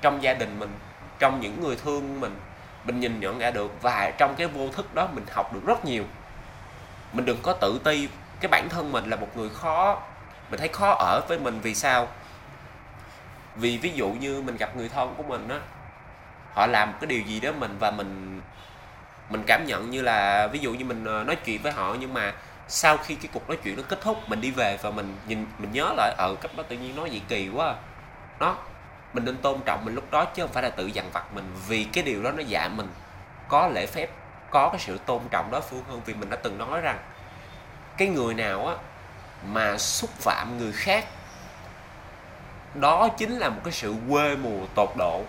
trong 0.00 0.22
gia 0.22 0.34
đình 0.34 0.58
mình, 0.58 0.70
trong 1.18 1.40
những 1.40 1.60
người 1.60 1.76
thương 1.76 2.20
mình 2.20 2.36
mình 2.84 3.00
nhìn 3.00 3.20
nhận 3.20 3.38
ra 3.38 3.50
được 3.50 3.82
và 3.82 4.12
trong 4.18 4.34
cái 4.36 4.46
vô 4.46 4.68
thức 4.68 4.94
đó 4.94 5.08
mình 5.14 5.24
học 5.30 5.54
được 5.54 5.60
rất 5.66 5.84
nhiều. 5.84 6.04
Mình 7.12 7.24
đừng 7.24 7.38
có 7.42 7.52
tự 7.52 7.80
ti, 7.84 8.08
cái 8.40 8.48
bản 8.48 8.68
thân 8.68 8.92
mình 8.92 9.10
là 9.10 9.16
một 9.16 9.36
người 9.36 9.48
khó, 9.48 10.02
mình 10.50 10.60
thấy 10.60 10.68
khó 10.68 10.96
ở 10.98 11.20
với 11.28 11.38
mình 11.38 11.60
vì 11.60 11.74
sao? 11.74 12.08
Vì 13.56 13.78
ví 13.78 13.92
dụ 13.94 14.08
như 14.08 14.42
mình 14.42 14.56
gặp 14.56 14.76
người 14.76 14.88
thân 14.88 15.14
của 15.16 15.22
mình 15.22 15.48
á, 15.48 15.60
họ 16.54 16.66
làm 16.66 16.92
cái 17.00 17.06
điều 17.06 17.20
gì 17.20 17.40
đó 17.40 17.50
mình 17.58 17.76
và 17.78 17.90
mình 17.90 18.40
mình 19.30 19.42
cảm 19.46 19.64
nhận 19.66 19.90
như 19.90 20.02
là 20.02 20.46
ví 20.46 20.58
dụ 20.58 20.74
như 20.74 20.84
mình 20.84 21.04
ờ, 21.04 21.24
nói 21.24 21.36
chuyện 21.36 21.62
với 21.62 21.72
họ 21.72 21.96
nhưng 22.00 22.14
mà 22.14 22.32
sau 22.68 22.96
khi 22.96 23.14
cái 23.14 23.28
cuộc 23.32 23.48
nói 23.48 23.58
chuyện 23.62 23.76
nó 23.76 23.82
kết 23.88 24.00
thúc, 24.00 24.18
mình 24.26 24.40
đi 24.40 24.50
về 24.50 24.78
và 24.82 24.90
mình 24.90 25.16
nhìn, 25.26 25.46
mình 25.58 25.72
nhớ 25.72 25.92
lại 25.96 26.14
ở 26.18 26.34
cách 26.34 26.42
cấp 26.42 26.50
đó 26.56 26.62
tự 26.68 26.76
nhiên 26.76 26.96
nói 26.96 27.10
gì 27.10 27.22
kỳ 27.28 27.48
quá. 27.48 27.74
Nó 28.40 28.56
mình 29.12 29.24
nên 29.24 29.36
tôn 29.36 29.60
trọng 29.64 29.84
mình 29.84 29.94
lúc 29.94 30.10
đó 30.10 30.24
chứ 30.24 30.42
không 30.42 30.52
phải 30.52 30.62
là 30.62 30.70
tự 30.70 30.86
dằn 30.86 31.10
vặt 31.12 31.34
mình 31.34 31.52
vì 31.68 31.84
cái 31.84 32.04
điều 32.04 32.22
đó 32.22 32.30
nó 32.30 32.42
dạ 32.46 32.68
mình. 32.68 32.88
Có 33.48 33.68
lễ 33.68 33.86
phép, 33.86 34.10
có 34.50 34.68
cái 34.68 34.80
sự 34.80 34.98
tôn 34.98 35.22
trọng 35.30 35.50
đối 35.50 35.60
phương 35.60 35.82
hơn 35.88 36.00
vì 36.04 36.14
mình 36.14 36.30
đã 36.30 36.36
từng 36.36 36.58
nói 36.58 36.80
rằng 36.80 36.98
cái 37.96 38.08
người 38.08 38.34
nào 38.34 38.66
á 38.66 38.74
mà 39.46 39.78
xúc 39.78 40.10
phạm 40.10 40.58
người 40.58 40.72
khác, 40.72 41.04
đó 42.74 43.08
chính 43.08 43.38
là 43.38 43.48
một 43.48 43.60
cái 43.64 43.72
sự 43.72 43.94
quê 44.10 44.36
mùa 44.36 44.66
tột 44.74 44.90
độ. 44.96 45.22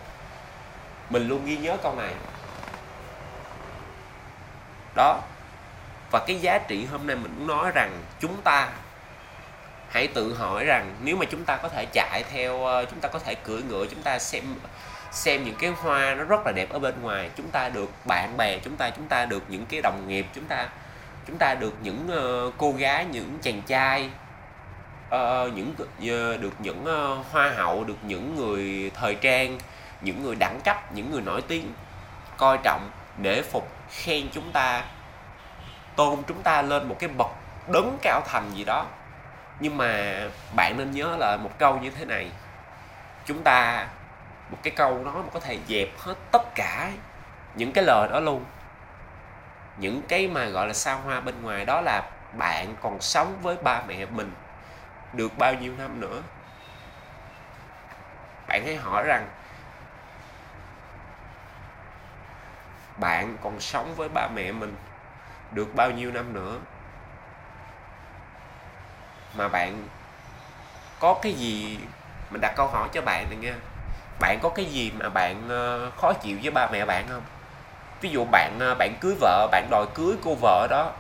Mình 1.09 1.27
luôn 1.27 1.45
ghi 1.45 1.57
nhớ 1.57 1.77
câu 1.83 1.95
này. 1.95 2.13
Đó 4.95 5.21
và 6.11 6.19
cái 6.27 6.39
giá 6.39 6.57
trị 6.57 6.85
hôm 6.85 7.07
nay 7.07 7.15
mình 7.15 7.31
muốn 7.37 7.47
nói 7.47 7.71
rằng 7.75 7.91
chúng 8.19 8.41
ta 8.41 8.69
hãy 9.89 10.07
tự 10.07 10.33
hỏi 10.33 10.65
rằng 10.65 10.95
nếu 11.03 11.15
mà 11.15 11.25
chúng 11.25 11.43
ta 11.43 11.57
có 11.57 11.69
thể 11.69 11.85
chạy 11.93 12.23
theo 12.31 12.65
ờ, 12.65 12.85
chúng 12.85 12.99
ta 12.99 13.09
có 13.09 13.19
thể 13.19 13.35
cưỡi 13.35 13.61
ngựa 13.61 13.85
chúng 13.85 14.01
ta 14.01 14.19
xem 14.19 14.43
xem 15.11 15.43
những 15.43 15.55
cái 15.59 15.69
hoa 15.69 16.15
nó 16.15 16.23
rất 16.23 16.45
là 16.45 16.51
đẹp 16.51 16.69
ở 16.69 16.79
bên 16.79 17.01
ngoài 17.01 17.29
chúng 17.37 17.49
ta 17.51 17.69
được 17.69 17.89
bạn 18.05 18.37
bè 18.37 18.59
chúng 18.59 18.75
ta 18.75 18.89
chúng 18.89 19.07
ta 19.07 19.25
được 19.25 19.43
những 19.47 19.65
cái 19.65 19.81
đồng 19.81 20.07
nghiệp 20.07 20.25
chúng 20.35 20.45
ta 20.45 20.69
chúng 21.27 21.37
ta 21.37 21.55
được 21.55 21.73
những 21.83 22.07
uh, 22.47 22.53
cô 22.57 22.71
gái 22.71 23.05
những 23.05 23.37
chàng 23.41 23.61
trai 23.61 24.09
uh, 25.07 25.53
những 25.53 25.73
uh, 25.77 26.41
được 26.41 26.53
những 26.59 26.81
uh, 26.83 27.25
hoa 27.31 27.49
hậu 27.49 27.83
được 27.83 27.97
những 28.03 28.35
người 28.35 28.91
thời 28.95 29.15
trang 29.15 29.57
những 30.01 30.23
người 30.23 30.35
đẳng 30.35 30.61
cấp 30.61 30.93
những 30.93 31.11
người 31.11 31.21
nổi 31.21 31.41
tiếng 31.41 31.73
coi 32.37 32.57
trọng 32.63 32.89
để 33.17 33.41
phục 33.41 33.71
khen 33.89 34.27
chúng 34.31 34.51
ta 34.51 34.83
tôn 35.99 36.23
chúng 36.27 36.43
ta 36.43 36.61
lên 36.61 36.87
một 36.87 36.95
cái 36.99 37.09
bậc 37.09 37.27
đấng 37.67 37.97
cao 38.01 38.21
thành 38.25 38.51
gì 38.53 38.63
đó. 38.63 38.85
Nhưng 39.59 39.77
mà 39.77 40.19
bạn 40.55 40.77
nên 40.77 40.91
nhớ 40.91 41.15
là 41.19 41.37
một 41.37 41.51
câu 41.57 41.79
như 41.79 41.89
thế 41.89 42.05
này. 42.05 42.31
Chúng 43.25 43.43
ta, 43.43 43.87
một 44.51 44.57
cái 44.63 44.73
câu 44.75 45.03
đó 45.05 45.11
mà 45.15 45.29
có 45.33 45.39
thể 45.39 45.59
dẹp 45.67 45.87
hết 45.99 46.15
tất 46.31 46.55
cả 46.55 46.91
những 47.55 47.71
cái 47.73 47.83
lời 47.83 48.09
đó 48.11 48.19
luôn. 48.19 48.45
Những 49.77 50.01
cái 50.07 50.27
mà 50.27 50.45
gọi 50.45 50.67
là 50.67 50.73
sao 50.73 50.99
hoa 51.05 51.19
bên 51.19 51.41
ngoài 51.41 51.65
đó 51.65 51.81
là 51.81 52.01
bạn 52.33 52.75
còn 52.81 53.01
sống 53.01 53.37
với 53.41 53.55
ba 53.63 53.81
mẹ 53.87 54.05
mình 54.05 54.31
được 55.13 55.37
bao 55.37 55.53
nhiêu 55.53 55.73
năm 55.77 55.99
nữa. 55.99 56.21
Bạn 58.47 58.65
hãy 58.65 58.75
hỏi 58.75 59.03
rằng, 59.03 59.27
bạn 62.97 63.37
còn 63.43 63.59
sống 63.59 63.93
với 63.95 64.09
ba 64.09 64.27
mẹ 64.27 64.51
mình 64.51 64.75
được 65.51 65.75
bao 65.75 65.91
nhiêu 65.91 66.11
năm 66.11 66.33
nữa. 66.33 66.57
Mà 69.37 69.47
bạn 69.47 69.87
có 70.99 71.13
cái 71.21 71.33
gì, 71.33 71.79
mình 72.29 72.41
đặt 72.41 72.53
câu 72.55 72.67
hỏi 72.67 72.89
cho 72.93 73.01
bạn 73.01 73.29
này 73.29 73.37
nha. 73.37 73.55
Bạn 74.19 74.39
có 74.41 74.49
cái 74.49 74.65
gì 74.65 74.91
mà 74.99 75.09
bạn 75.09 75.49
ờ, 75.49 75.91
khó 75.97 76.13
chịu 76.13 76.37
với 76.43 76.51
ba 76.51 76.67
mẹ 76.71 76.85
bạn 76.85 77.05
không? 77.09 77.21
Ví 78.01 78.09
dụ 78.09 78.25
bạn 78.31 78.57
ờ, 78.59 78.75
bạn 78.75 78.95
cưới 79.01 79.15
vợ, 79.19 79.47
bạn 79.51 79.67
đòi 79.71 79.85
cưới 79.93 80.15
cô 80.23 80.35
vợ 80.41 80.67
đó, 80.69 80.91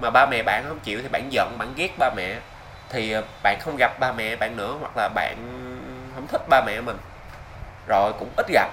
mà 0.00 0.10
ba 0.10 0.26
mẹ 0.26 0.42
bạn 0.42 0.64
không 0.68 0.80
chịu 0.80 1.02
thì 1.02 1.08
bạn 1.08 1.32
giận, 1.32 1.58
bạn 1.58 1.72
ghét 1.76 1.98
ba 1.98 2.10
mẹ. 2.16 2.40
Thì 2.88 3.12
ờ, 3.12 3.22
bạn 3.42 3.58
không 3.60 3.76
gặp 3.78 4.00
ba 4.00 4.12
mẹ 4.12 4.36
bạn 4.36 4.56
nữa 4.56 4.76
hoặc 4.80 4.96
là 4.96 5.08
bạn 5.08 5.36
không 6.14 6.26
thích 6.26 6.42
ba 6.48 6.62
mẹ 6.66 6.80
mình, 6.80 6.96
rồi 7.86 8.12
cũng 8.18 8.30
ít 8.36 8.46
gặp. 8.52 8.70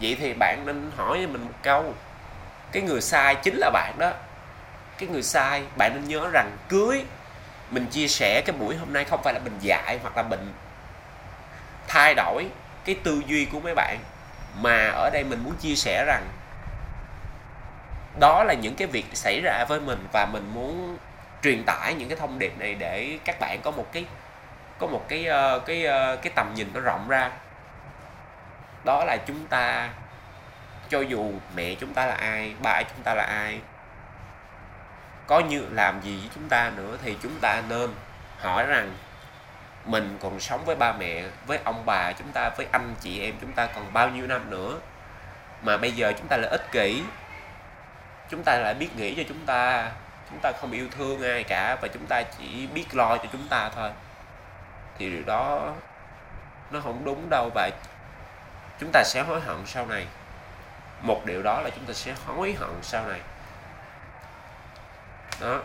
Vậy 0.00 0.16
thì 0.20 0.34
bạn 0.34 0.66
nên 0.66 0.90
hỏi 0.96 1.26
mình 1.26 1.44
một 1.44 1.54
câu 1.62 1.94
cái 2.72 2.82
người 2.82 3.00
sai 3.00 3.34
chính 3.34 3.56
là 3.56 3.70
bạn 3.70 3.94
đó. 3.98 4.12
Cái 4.98 5.08
người 5.08 5.22
sai, 5.22 5.62
bạn 5.76 5.94
nên 5.94 6.08
nhớ 6.08 6.30
rằng 6.32 6.56
cưới, 6.68 7.04
mình 7.70 7.86
chia 7.86 8.08
sẻ 8.08 8.42
cái 8.46 8.56
buổi 8.56 8.76
hôm 8.76 8.92
nay 8.92 9.04
không 9.04 9.22
phải 9.22 9.34
là 9.34 9.40
mình 9.40 9.58
dạy 9.60 9.98
hoặc 10.02 10.16
là 10.16 10.22
mình 10.22 10.52
thay 11.88 12.14
đổi 12.14 12.46
cái 12.84 12.96
tư 13.04 13.22
duy 13.26 13.44
của 13.44 13.60
mấy 13.60 13.74
bạn, 13.74 13.98
mà 14.54 14.88
ở 14.88 15.10
đây 15.12 15.24
mình 15.24 15.44
muốn 15.44 15.54
chia 15.54 15.74
sẻ 15.74 16.04
rằng 16.06 16.28
đó 18.20 18.44
là 18.44 18.54
những 18.54 18.74
cái 18.74 18.88
việc 18.88 19.06
xảy 19.14 19.40
ra 19.40 19.64
với 19.68 19.80
mình 19.80 20.06
và 20.12 20.26
mình 20.32 20.50
muốn 20.54 20.98
truyền 21.42 21.64
tải 21.64 21.94
những 21.94 22.08
cái 22.08 22.18
thông 22.18 22.38
điệp 22.38 22.58
này 22.58 22.74
để 22.74 23.18
các 23.24 23.40
bạn 23.40 23.60
có 23.62 23.70
một 23.70 23.86
cái, 23.92 24.04
có 24.78 24.86
một 24.86 25.04
cái 25.08 25.26
ờ, 25.26 25.58
cái 25.58 25.82
cái 25.86 26.16
cái 26.16 26.32
tầm 26.34 26.54
nhìn 26.54 26.70
nó 26.74 26.80
rộng 26.80 27.08
ra. 27.08 27.30
Đó 28.84 29.04
là 29.04 29.16
chúng 29.26 29.46
ta 29.46 29.88
cho 30.88 31.00
dù 31.00 31.32
mẹ 31.56 31.74
chúng 31.74 31.94
ta 31.94 32.06
là 32.06 32.14
ai 32.14 32.54
ba 32.62 32.82
chúng 32.82 33.02
ta 33.04 33.14
là 33.14 33.22
ai 33.22 33.60
có 35.26 35.40
như 35.40 35.66
làm 35.70 36.00
gì 36.02 36.18
với 36.20 36.30
chúng 36.34 36.48
ta 36.48 36.72
nữa 36.76 36.96
thì 37.02 37.16
chúng 37.22 37.40
ta 37.40 37.62
nên 37.68 37.90
hỏi 38.38 38.66
rằng 38.66 38.92
mình 39.84 40.18
còn 40.20 40.40
sống 40.40 40.64
với 40.64 40.76
ba 40.76 40.92
mẹ 40.92 41.24
với 41.46 41.58
ông 41.64 41.82
bà 41.86 42.12
chúng 42.12 42.32
ta 42.32 42.50
với 42.56 42.66
anh 42.72 42.94
chị 43.00 43.20
em 43.22 43.34
chúng 43.40 43.52
ta 43.52 43.66
còn 43.66 43.92
bao 43.92 44.08
nhiêu 44.10 44.26
năm 44.26 44.50
nữa 44.50 44.78
mà 45.62 45.76
bây 45.76 45.92
giờ 45.92 46.12
chúng 46.18 46.28
ta 46.28 46.36
lại 46.36 46.50
ích 46.50 46.72
kỷ 46.72 47.02
chúng 48.30 48.42
ta 48.44 48.58
lại 48.58 48.74
biết 48.74 48.96
nghĩ 48.96 49.14
cho 49.14 49.22
chúng 49.28 49.46
ta 49.46 49.90
chúng 50.30 50.38
ta 50.40 50.52
không 50.60 50.72
yêu 50.72 50.86
thương 50.96 51.22
ai 51.22 51.44
cả 51.44 51.76
và 51.80 51.88
chúng 51.88 52.06
ta 52.06 52.22
chỉ 52.22 52.66
biết 52.66 52.94
lo 52.94 53.16
cho 53.16 53.24
chúng 53.32 53.48
ta 53.48 53.70
thôi 53.74 53.90
thì 54.98 55.10
điều 55.10 55.22
đó 55.26 55.72
nó 56.70 56.80
không 56.80 57.04
đúng 57.04 57.30
đâu 57.30 57.50
và 57.54 57.70
chúng 58.80 58.90
ta 58.92 59.02
sẽ 59.04 59.22
hối 59.22 59.40
hận 59.40 59.66
sau 59.66 59.86
này 59.86 60.06
một 61.00 61.26
điều 61.26 61.42
đó 61.42 61.60
là 61.60 61.70
chúng 61.70 61.84
ta 61.84 61.92
sẽ 61.92 62.14
hối 62.26 62.56
hận 62.60 62.70
sau 62.82 63.06
này. 63.06 63.20
Đó. 65.40 65.60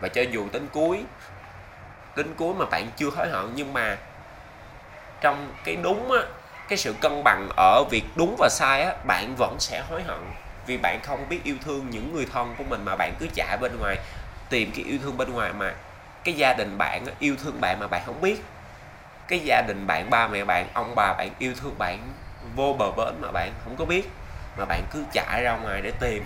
Và 0.00 0.08
cho 0.08 0.22
dù 0.22 0.48
đến 0.52 0.68
cuối 0.72 1.04
đến 2.16 2.34
cuối 2.36 2.54
mà 2.54 2.64
bạn 2.64 2.90
chưa 2.96 3.10
hối 3.10 3.28
hận, 3.28 3.52
nhưng 3.54 3.72
mà 3.72 3.98
trong 5.20 5.54
cái 5.64 5.76
đúng 5.76 6.12
á, 6.12 6.20
cái 6.68 6.78
sự 6.78 6.94
cân 7.00 7.24
bằng 7.24 7.48
ở 7.56 7.84
việc 7.90 8.04
đúng 8.14 8.36
và 8.38 8.48
sai 8.48 8.82
á, 8.82 8.94
bạn 9.06 9.34
vẫn 9.38 9.56
sẽ 9.58 9.82
hối 9.90 10.02
hận. 10.02 10.18
Vì 10.66 10.76
bạn 10.76 11.00
không 11.02 11.28
biết 11.28 11.44
yêu 11.44 11.56
thương 11.64 11.90
những 11.90 12.14
người 12.14 12.26
thân 12.32 12.54
của 12.58 12.64
mình 12.64 12.84
mà 12.84 12.96
bạn 12.96 13.14
cứ 13.18 13.26
chạy 13.34 13.58
bên 13.60 13.76
ngoài, 13.80 13.96
tìm 14.48 14.72
cái 14.76 14.84
yêu 14.84 14.98
thương 15.02 15.16
bên 15.16 15.32
ngoài 15.32 15.52
mà 15.52 15.74
cái 16.24 16.34
gia 16.34 16.54
đình 16.54 16.78
bạn 16.78 17.04
yêu 17.18 17.36
thương 17.44 17.60
bạn 17.60 17.80
mà 17.80 17.86
bạn 17.86 18.02
không 18.06 18.20
biết. 18.20 18.42
Cái 19.28 19.38
gia 19.38 19.62
đình 19.68 19.86
bạn, 19.86 20.10
ba 20.10 20.28
mẹ 20.28 20.44
bạn, 20.44 20.68
ông 20.74 20.92
bà 20.96 21.14
bạn 21.18 21.30
yêu 21.38 21.54
thương 21.60 21.78
bạn 21.78 21.98
vô 22.54 22.76
bờ 22.78 22.90
bến 22.90 23.14
mà 23.20 23.32
bạn 23.32 23.52
không 23.64 23.76
có 23.76 23.84
biết, 23.84 24.10
mà 24.58 24.64
bạn 24.64 24.82
cứ 24.90 25.04
chạy 25.12 25.42
ra 25.42 25.56
ngoài 25.56 25.80
để 25.82 25.92
tìm. 26.00 26.24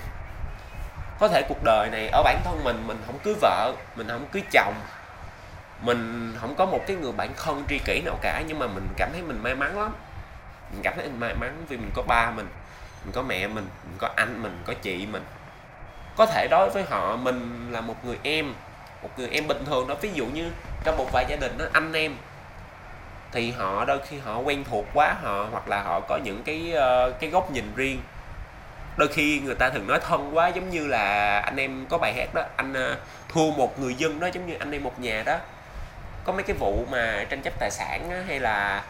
Có 1.18 1.28
thể 1.28 1.42
cuộc 1.48 1.64
đời 1.64 1.90
này 1.90 2.08
ở 2.08 2.22
bản 2.22 2.40
thân 2.44 2.64
mình 2.64 2.86
mình 2.86 3.02
không 3.06 3.18
cưới 3.18 3.34
vợ, 3.40 3.72
mình 3.96 4.08
không 4.08 4.26
cưới 4.32 4.42
chồng, 4.52 4.74
mình 5.80 6.32
không 6.40 6.54
có 6.54 6.66
một 6.66 6.80
cái 6.86 6.96
người 6.96 7.12
bạn 7.12 7.30
thân 7.36 7.64
tri 7.68 7.78
kỷ 7.78 8.02
nào 8.04 8.18
cả, 8.22 8.42
nhưng 8.46 8.58
mà 8.58 8.66
mình 8.66 8.88
cảm 8.96 9.10
thấy 9.12 9.22
mình 9.22 9.42
may 9.42 9.54
mắn 9.54 9.78
lắm. 9.78 9.92
Mình 10.72 10.80
cảm 10.82 10.94
thấy 10.96 11.04
mình 11.06 11.20
may 11.20 11.34
mắn 11.34 11.64
vì 11.68 11.76
mình 11.76 11.90
có 11.94 12.02
ba 12.02 12.30
mình 12.30 12.46
mình 13.04 13.12
có 13.12 13.22
mẹ 13.22 13.46
mình 13.46 13.68
mình 13.84 13.98
có 13.98 14.08
anh 14.16 14.42
mình, 14.42 14.62
có 14.66 14.74
chị 14.82 15.06
mình. 15.06 15.24
Có 16.16 16.26
thể 16.26 16.48
đối 16.50 16.70
với 16.70 16.84
họ, 16.90 17.16
mình 17.16 17.68
là 17.72 17.80
một 17.80 18.04
người 18.04 18.18
em, 18.22 18.54
một 19.02 19.10
người 19.16 19.28
em 19.28 19.48
bình 19.48 19.64
thường 19.66 19.88
đó. 19.88 19.94
Ví 20.00 20.10
dụ 20.14 20.26
như 20.26 20.50
trong 20.84 20.96
một 20.96 21.06
vài 21.12 21.24
gia 21.28 21.36
đình 21.36 21.58
đó, 21.58 21.64
anh 21.72 21.92
em 21.92 22.16
thì 23.34 23.50
họ 23.50 23.84
đôi 23.84 23.98
khi 24.08 24.18
họ 24.18 24.38
quen 24.38 24.64
thuộc 24.70 24.86
quá 24.94 25.14
họ 25.22 25.48
hoặc 25.50 25.68
là 25.68 25.82
họ 25.82 26.00
có 26.00 26.18
những 26.24 26.42
cái 26.44 26.74
uh, 26.74 27.20
cái 27.20 27.30
góc 27.30 27.50
nhìn 27.50 27.72
riêng. 27.76 28.00
Đôi 28.96 29.08
khi 29.08 29.40
người 29.40 29.54
ta 29.54 29.70
thường 29.70 29.86
nói 29.86 30.00
thân 30.00 30.36
quá 30.36 30.48
giống 30.48 30.70
như 30.70 30.86
là 30.86 31.38
anh 31.40 31.56
em 31.56 31.86
có 31.90 31.98
bài 31.98 32.14
hát 32.16 32.34
đó 32.34 32.42
anh 32.56 32.72
uh, 32.72 32.98
thua 33.28 33.50
một 33.50 33.78
người 33.78 33.94
dân 33.94 34.20
đó 34.20 34.28
giống 34.32 34.46
như 34.46 34.54
anh 34.58 34.70
em 34.70 34.84
một 34.84 35.00
nhà 35.00 35.22
đó. 35.26 35.38
Có 36.24 36.32
mấy 36.32 36.42
cái 36.42 36.56
vụ 36.60 36.86
mà 36.90 37.26
tranh 37.30 37.42
chấp 37.42 37.52
tài 37.58 37.70
sản 37.70 38.08
đó, 38.10 38.16
hay 38.26 38.40
là 38.40 38.84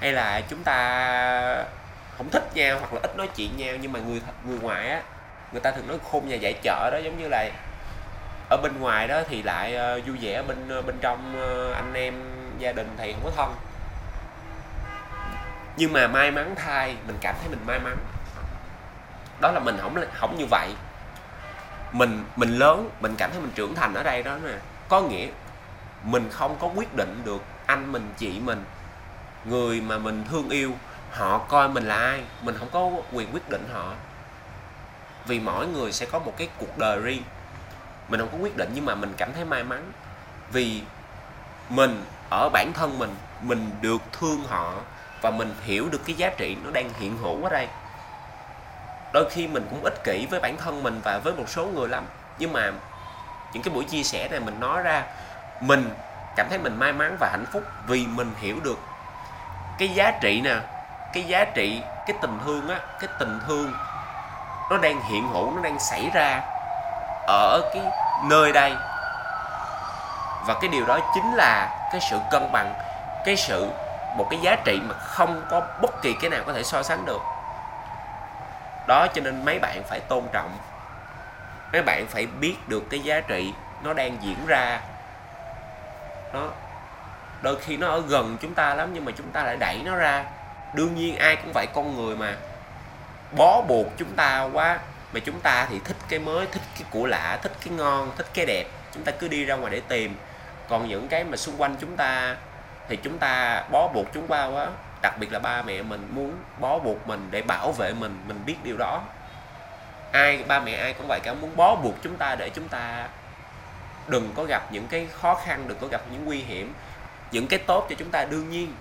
hay 0.00 0.12
là 0.12 0.42
chúng 0.50 0.62
ta 0.62 1.64
không 2.18 2.30
thích 2.30 2.50
nhau 2.54 2.78
hoặc 2.78 2.94
là 2.94 3.00
ít 3.02 3.16
nói 3.16 3.28
chuyện 3.36 3.56
nhau 3.56 3.76
nhưng 3.80 3.92
mà 3.92 4.00
người 4.00 4.20
người 4.46 4.58
ngoài 4.58 4.88
á 4.88 5.02
người 5.52 5.60
ta 5.60 5.70
thường 5.70 5.88
nói 5.88 5.98
khôn 6.10 6.28
nhà 6.28 6.36
dạy 6.36 6.54
chợ 6.62 6.90
đó 6.92 6.98
giống 7.04 7.18
như 7.18 7.28
là 7.28 7.50
ở 8.50 8.56
bên 8.62 8.80
ngoài 8.80 9.08
đó 9.08 9.22
thì 9.28 9.42
lại 9.42 9.76
uh, 9.98 10.06
vui 10.06 10.16
vẻ 10.20 10.42
bên 10.42 10.78
uh, 10.78 10.86
bên 10.86 10.98
trong 11.00 11.34
uh, 11.36 11.74
anh 11.74 11.94
em 11.94 12.14
gia 12.62 12.72
đình 12.72 12.94
thì 12.98 13.12
không 13.12 13.24
có 13.24 13.30
thân. 13.36 13.54
Nhưng 15.76 15.92
mà 15.92 16.06
may 16.06 16.30
mắn 16.30 16.54
thay, 16.56 16.96
mình 17.06 17.16
cảm 17.20 17.34
thấy 17.40 17.48
mình 17.48 17.66
may 17.66 17.78
mắn. 17.78 17.96
Đó 19.40 19.52
là 19.52 19.60
mình 19.60 19.76
không 19.80 19.96
không 20.14 20.38
như 20.38 20.46
vậy. 20.50 20.74
Mình 21.92 22.24
mình 22.36 22.58
lớn, 22.58 22.90
mình 23.00 23.14
cảm 23.18 23.30
thấy 23.30 23.40
mình 23.40 23.52
trưởng 23.54 23.74
thành 23.74 23.94
ở 23.94 24.02
đây 24.02 24.22
đó 24.22 24.38
nè. 24.44 24.52
Có 24.88 25.00
nghĩa 25.00 25.28
mình 26.02 26.28
không 26.30 26.56
có 26.60 26.66
quyết 26.66 26.94
định 26.94 27.22
được 27.24 27.42
anh 27.66 27.92
mình, 27.92 28.08
chị 28.16 28.40
mình, 28.40 28.64
người 29.44 29.80
mà 29.80 29.98
mình 29.98 30.24
thương 30.30 30.48
yêu, 30.48 30.72
họ 31.10 31.38
coi 31.38 31.68
mình 31.68 31.84
là 31.84 31.94
ai. 31.94 32.22
Mình 32.42 32.54
không 32.58 32.68
có 32.72 32.90
quyền 33.12 33.34
quyết 33.34 33.50
định 33.50 33.68
họ. 33.72 33.94
Vì 35.26 35.40
mỗi 35.40 35.66
người 35.66 35.92
sẽ 35.92 36.06
có 36.06 36.18
một 36.18 36.34
cái 36.36 36.48
cuộc 36.58 36.78
đời 36.78 36.98
riêng. 36.98 37.22
Mình 38.08 38.20
không 38.20 38.28
có 38.32 38.38
quyết 38.38 38.56
định 38.56 38.70
nhưng 38.74 38.84
mà 38.84 38.94
mình 38.94 39.14
cảm 39.16 39.32
thấy 39.32 39.44
may 39.44 39.64
mắn. 39.64 39.92
Vì 40.52 40.82
mình 41.68 42.04
ở 42.32 42.48
bản 42.48 42.72
thân 42.72 42.98
mình 42.98 43.16
mình 43.40 43.70
được 43.80 44.02
thương 44.12 44.44
họ 44.48 44.72
và 45.20 45.30
mình 45.30 45.54
hiểu 45.62 45.88
được 45.88 46.00
cái 46.06 46.16
giá 46.16 46.30
trị 46.36 46.56
nó 46.64 46.70
đang 46.70 46.90
hiện 46.98 47.18
hữu 47.18 47.44
ở 47.44 47.50
đây. 47.50 47.68
Đôi 49.12 49.30
khi 49.30 49.48
mình 49.48 49.66
cũng 49.70 49.84
ích 49.84 50.04
kỷ 50.04 50.26
với 50.30 50.40
bản 50.40 50.56
thân 50.56 50.82
mình 50.82 51.00
và 51.04 51.20
với 51.24 51.32
một 51.32 51.48
số 51.48 51.66
người 51.66 51.88
lắm. 51.88 52.04
Nhưng 52.38 52.52
mà 52.52 52.72
những 53.52 53.62
cái 53.62 53.74
buổi 53.74 53.84
chia 53.84 54.02
sẻ 54.02 54.28
này 54.28 54.40
mình 54.40 54.60
nói 54.60 54.82
ra, 54.82 55.02
mình 55.60 55.90
cảm 56.36 56.46
thấy 56.48 56.58
mình 56.58 56.78
may 56.78 56.92
mắn 56.92 57.16
và 57.20 57.28
hạnh 57.30 57.44
phúc 57.52 57.62
vì 57.86 58.06
mình 58.06 58.30
hiểu 58.40 58.56
được 58.64 58.78
cái 59.78 59.88
giá 59.88 60.10
trị 60.10 60.40
nè, 60.40 60.54
cái 61.12 61.22
giá 61.22 61.44
trị, 61.44 61.80
cái 62.06 62.16
tình 62.22 62.38
thương 62.44 62.68
á, 62.68 62.80
cái 63.00 63.10
tình 63.18 63.40
thương 63.46 63.72
nó 64.70 64.78
đang 64.78 65.02
hiện 65.02 65.28
hữu, 65.28 65.54
nó 65.56 65.62
đang 65.62 65.78
xảy 65.78 66.10
ra 66.14 66.40
ở 67.26 67.60
cái 67.74 67.82
nơi 68.24 68.52
đây 68.52 68.72
và 70.46 70.54
cái 70.60 70.68
điều 70.68 70.86
đó 70.86 70.98
chính 71.14 71.34
là 71.34 71.68
cái 71.92 72.00
sự 72.10 72.16
cân 72.30 72.42
bằng, 72.52 72.74
cái 73.24 73.36
sự, 73.36 73.68
một 74.16 74.26
cái 74.30 74.40
giá 74.42 74.56
trị 74.64 74.80
mà 74.82 74.94
không 74.94 75.42
có 75.50 75.60
bất 75.82 76.02
kỳ 76.02 76.14
cái 76.20 76.30
nào 76.30 76.40
có 76.46 76.52
thể 76.52 76.62
so 76.62 76.82
sánh 76.82 77.06
được. 77.06 77.20
Đó, 78.88 79.06
cho 79.14 79.22
nên 79.22 79.44
mấy 79.44 79.58
bạn 79.58 79.82
phải 79.88 80.00
tôn 80.00 80.24
trọng. 80.32 80.58
Mấy 81.72 81.82
bạn 81.82 82.06
phải 82.08 82.26
biết 82.26 82.56
được 82.66 82.82
cái 82.90 83.00
giá 83.00 83.20
trị 83.20 83.52
nó 83.82 83.92
đang 83.92 84.16
diễn 84.22 84.46
ra. 84.46 84.80
Nó, 86.32 86.40
đôi 87.42 87.56
khi 87.60 87.76
nó 87.76 87.88
ở 87.88 88.02
gần 88.08 88.36
chúng 88.40 88.54
ta 88.54 88.74
lắm 88.74 88.90
nhưng 88.94 89.04
mà 89.04 89.12
chúng 89.16 89.30
ta 89.30 89.42
lại 89.42 89.56
đẩy 89.60 89.80
nó 89.84 89.96
ra. 89.96 90.24
Đương 90.74 90.94
nhiên 90.94 91.16
ai 91.16 91.36
cũng 91.36 91.52
vậy 91.54 91.66
con 91.74 91.96
người 91.96 92.16
mà. 92.16 92.36
Bó 93.36 93.62
buộc 93.68 93.86
chúng 93.96 94.16
ta 94.16 94.48
quá 94.52 94.78
mà 95.12 95.20
chúng 95.24 95.40
ta 95.40 95.66
thì 95.70 95.80
thích 95.84 95.96
cái 96.08 96.18
mới, 96.18 96.46
thích 96.46 96.62
cái 96.74 96.84
của 96.90 97.06
lạ, 97.06 97.38
thích 97.42 97.52
cái 97.64 97.74
ngon, 97.74 98.10
thích 98.16 98.26
cái 98.34 98.46
đẹp. 98.46 98.64
Chúng 98.94 99.04
ta 99.04 99.12
cứ 99.12 99.28
đi 99.28 99.44
ra 99.44 99.54
ngoài 99.54 99.72
để 99.72 99.80
tìm 99.88 100.16
còn 100.68 100.88
những 100.88 101.08
cái 101.08 101.24
mà 101.24 101.36
xung 101.36 101.56
quanh 101.56 101.76
chúng 101.80 101.96
ta 101.96 102.36
thì 102.88 102.96
chúng 102.96 103.18
ta 103.18 103.62
bó 103.70 103.88
buộc 103.88 104.06
chúng 104.14 104.26
qua 104.28 104.46
quá. 104.46 104.68
Đặc 105.02 105.18
biệt 105.18 105.32
là 105.32 105.38
ba 105.38 105.62
mẹ 105.62 105.82
mình 105.82 106.08
muốn 106.14 106.36
bó 106.58 106.78
buộc 106.78 107.08
mình 107.08 107.28
để 107.30 107.42
bảo 107.42 107.72
vệ 107.72 107.92
mình 107.92 108.22
mình 108.26 108.40
biết 108.46 108.56
điều 108.64 108.76
đó. 108.78 109.02
Ai, 110.12 110.44
ba 110.48 110.60
mẹ 110.60 110.74
ai 110.74 110.92
cũng 110.92 111.06
vậy 111.08 111.20
cả, 111.22 111.34
muốn 111.34 111.56
bó 111.56 111.74
buộc 111.74 111.94
chúng 112.02 112.16
ta 112.16 112.34
để 112.34 112.50
chúng 112.50 112.68
ta 112.68 113.08
đừng 114.06 114.32
có 114.36 114.44
gặp 114.44 114.72
những 114.72 114.86
cái 114.86 115.08
khó 115.20 115.34
khăn, 115.34 115.64
đừng 115.68 115.78
có 115.80 115.86
gặp 115.86 116.00
những 116.12 116.24
nguy 116.24 116.38
hiểm. 116.38 116.74
Những 117.30 117.46
cái 117.46 117.58
tốt 117.58 117.86
cho 117.90 117.94
chúng 117.98 118.10
ta 118.10 118.24
đương 118.24 118.50
nhiên. 118.50 118.74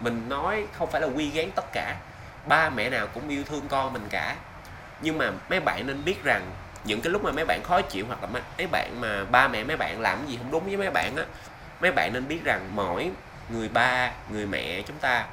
Mình 0.00 0.28
nói 0.28 0.66
không 0.72 0.90
phải 0.90 1.00
là 1.00 1.06
quy 1.06 1.30
gán 1.30 1.50
tất 1.50 1.64
cả. 1.72 1.96
Ba 2.46 2.70
mẹ 2.70 2.90
nào 2.90 3.06
cũng 3.06 3.28
yêu 3.28 3.44
thương 3.44 3.68
con 3.68 3.92
mình 3.92 4.06
cả. 4.10 4.36
Nhưng 5.00 5.18
mà 5.18 5.30
mấy 5.50 5.60
bạn 5.60 5.86
nên 5.86 6.04
biết 6.04 6.24
rằng 6.24 6.42
những 6.84 7.00
cái 7.00 7.12
lúc 7.12 7.24
mà 7.24 7.32
mấy 7.32 7.44
bạn 7.44 7.62
khó 7.64 7.80
chịu 7.82 8.06
hoặc 8.06 8.22
là 8.22 8.28
mấy 8.58 8.66
bạn 8.66 9.00
mà 9.00 9.24
ba 9.24 9.48
mẹ 9.48 9.64
mấy 9.64 9.76
bạn 9.76 10.00
làm 10.00 10.26
gì 10.26 10.36
không 10.36 10.50
đúng 10.50 10.64
với 10.64 10.76
mấy 10.76 10.90
bạn 10.90 11.16
á, 11.16 11.24
mấy 11.80 11.92
bạn 11.92 12.10
nên 12.12 12.28
biết 12.28 12.44
rằng 12.44 12.70
mỗi 12.74 13.10
người 13.48 13.68
ba, 13.68 14.10
người 14.30 14.46
mẹ 14.46 14.82
chúng 14.82 14.98
ta 14.98 15.26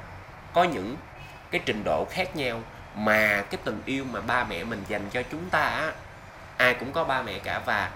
có 0.54 0.64
những 0.64 0.96
cái 1.50 1.60
trình 1.64 1.82
độ 1.84 2.06
khác 2.10 2.36
nhau 2.36 2.62
mà 2.94 3.44
cái 3.50 3.60
tình 3.64 3.82
yêu 3.84 4.04
mà 4.12 4.20
ba 4.20 4.44
mẹ 4.44 4.64
mình 4.64 4.84
dành 4.88 5.08
cho 5.10 5.22
chúng 5.30 5.50
ta 5.50 5.62
á, 5.62 5.92
ai 6.56 6.74
cũng 6.74 6.92
có 6.92 7.04
ba 7.04 7.22
mẹ 7.22 7.38
cả 7.38 7.58
và 7.64 7.90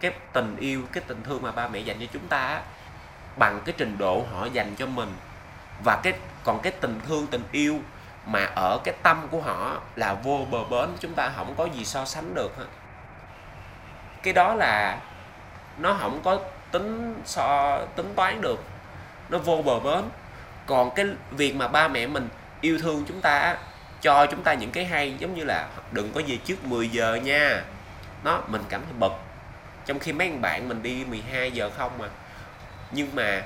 cái 0.00 0.12
tình 0.32 0.56
yêu, 0.56 0.82
cái 0.92 1.04
tình 1.06 1.22
thương 1.22 1.42
mà 1.42 1.52
ba 1.52 1.68
mẹ 1.68 1.78
dành 1.78 1.96
cho 2.00 2.06
chúng 2.12 2.28
ta 2.28 2.46
á, 2.46 2.60
bằng 3.36 3.60
cái 3.64 3.74
trình 3.78 3.98
độ 3.98 4.26
họ 4.32 4.46
dành 4.52 4.74
cho 4.78 4.86
mình 4.86 5.12
và 5.84 6.00
cái, 6.02 6.12
còn 6.44 6.60
cái 6.62 6.72
tình 6.80 7.00
thương, 7.08 7.26
tình 7.26 7.42
yêu 7.52 7.80
mà 8.26 8.44
ở 8.54 8.78
cái 8.84 8.94
tâm 9.02 9.28
của 9.30 9.40
họ 9.40 9.80
là 9.96 10.14
vô 10.14 10.46
bờ 10.50 10.64
bến, 10.64 10.88
chúng 11.00 11.14
ta 11.14 11.30
không 11.36 11.54
có 11.56 11.64
gì 11.64 11.84
so 11.84 12.04
sánh 12.04 12.34
được 12.34 12.56
hết. 12.58 12.66
Cái 14.22 14.32
đó 14.32 14.54
là 14.54 14.98
nó 15.78 15.96
không 16.00 16.20
có 16.24 16.38
tính 16.70 17.22
so, 17.24 17.78
tính 17.96 18.12
toán 18.16 18.40
được. 18.40 18.64
Nó 19.28 19.38
vô 19.38 19.62
bờ 19.62 19.80
bến. 19.80 20.04
Còn 20.66 20.94
cái 20.94 21.06
việc 21.30 21.56
mà 21.56 21.68
ba 21.68 21.88
mẹ 21.88 22.06
mình 22.06 22.28
yêu 22.60 22.78
thương 22.82 23.04
chúng 23.08 23.20
ta, 23.20 23.56
cho 24.00 24.26
chúng 24.26 24.42
ta 24.42 24.54
những 24.54 24.70
cái 24.70 24.84
hay, 24.84 25.14
giống 25.18 25.34
như 25.34 25.44
là 25.44 25.68
đừng 25.92 26.12
có 26.12 26.20
về 26.26 26.36
trước 26.36 26.64
10 26.64 26.88
giờ 26.88 27.14
nha. 27.14 27.62
Nó, 28.24 28.40
mình 28.46 28.62
cảm 28.68 28.82
thấy 28.84 28.92
bực. 28.98 29.12
Trong 29.86 29.98
khi 29.98 30.12
mấy 30.12 30.30
bạn 30.30 30.68
mình 30.68 30.82
đi 30.82 31.04
12 31.04 31.50
giờ 31.50 31.70
không 31.76 31.98
mà 31.98 32.08
nhưng 32.90 33.08
mà 33.14 33.42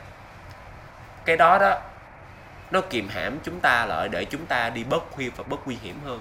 cái 1.25 1.37
đó 1.37 1.59
đó 1.59 1.81
nó 2.71 2.81
kìm 2.81 3.09
hãm 3.09 3.39
chúng 3.45 3.61
ta 3.61 3.87
lại 3.87 4.09
để 4.09 4.25
chúng 4.25 4.47
ta 4.47 4.71
đi 4.71 4.85
bớt 4.85 5.11
khuya 5.11 5.29
và 5.37 5.45
bớt 5.49 5.67
nguy 5.67 5.77
hiểm 5.83 6.01
hơn. 6.05 6.21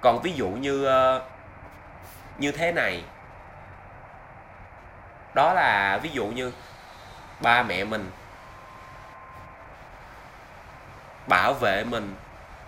Còn 0.00 0.22
ví 0.22 0.32
dụ 0.32 0.48
như 0.48 0.84
ờ, 0.84 1.22
như 2.38 2.52
thế 2.52 2.72
này. 2.72 3.02
Đó 5.34 5.52
là 5.52 5.98
ví 6.02 6.10
dụ 6.12 6.26
như 6.26 6.52
ba 7.40 7.62
mẹ 7.62 7.84
mình 7.84 8.10
bảo 11.28 11.54
vệ 11.54 11.84
mình 11.84 12.14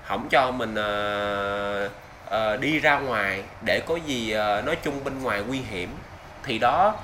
không 0.05 0.29
cho 0.29 0.51
mình 0.51 0.75
uh, 0.75 1.91
uh, 2.27 2.61
đi 2.61 2.79
ra 2.79 2.99
ngoài 2.99 3.43
để 3.65 3.81
có 3.87 3.97
gì 3.97 4.35
uh, 4.35 4.65
nói 4.65 4.77
chung 4.83 5.05
bên 5.05 5.23
ngoài 5.23 5.43
nguy 5.43 5.59
hiểm. 5.59 5.97
Thì 6.43 6.59
đó 6.59 6.95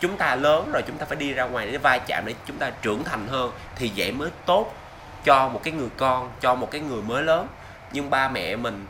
chúng 0.00 0.16
ta 0.16 0.34
lớn 0.34 0.70
rồi 0.72 0.82
chúng 0.86 0.98
ta 0.98 1.06
phải 1.06 1.16
đi 1.16 1.32
ra 1.32 1.44
ngoài 1.44 1.66
để 1.70 1.78
va 1.78 1.98
chạm 1.98 2.24
để 2.26 2.34
chúng 2.46 2.58
ta 2.58 2.70
trưởng 2.82 3.04
thành 3.04 3.28
hơn 3.28 3.52
thì 3.76 3.92
vậy 3.96 4.12
mới 4.12 4.30
tốt 4.46 4.74
cho 5.24 5.48
một 5.48 5.60
cái 5.64 5.72
người 5.72 5.88
con 5.96 6.32
cho 6.40 6.54
một 6.54 6.70
cái 6.70 6.80
người 6.80 7.02
mới 7.02 7.22
lớn. 7.22 7.48
Nhưng 7.92 8.10
ba 8.10 8.28
mẹ 8.28 8.56
mình 8.56 8.86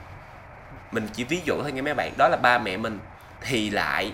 mình 0.92 1.08
chỉ 1.12 1.24
ví 1.24 1.40
dụ 1.44 1.62
thôi 1.62 1.72
nghe 1.72 1.82
mấy 1.82 1.94
bạn. 1.94 2.12
Đó 2.18 2.28
là 2.28 2.36
ba 2.36 2.58
mẹ 2.58 2.76
mình 2.76 2.98
thì 3.40 3.70
lại 3.70 4.12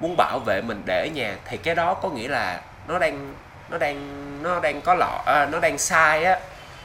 muốn 0.00 0.14
bảo 0.16 0.38
vệ 0.38 0.62
mình 0.62 0.82
để 0.86 1.06
ở 1.08 1.08
nhà. 1.14 1.36
Thì 1.44 1.56
cái 1.56 1.74
đó 1.74 1.94
có 1.94 2.08
nghĩa 2.08 2.28
là 2.28 2.60
nó 2.88 2.98
đang 2.98 3.34
nó 3.70 3.78
đang 3.78 3.98
nó 4.42 4.60
đang 4.60 4.80
có 4.80 4.94
lọ 4.94 5.22
à, 5.26 5.46
nó 5.52 5.60
đang 5.60 5.78
sai 5.78 6.24
á. 6.24 6.40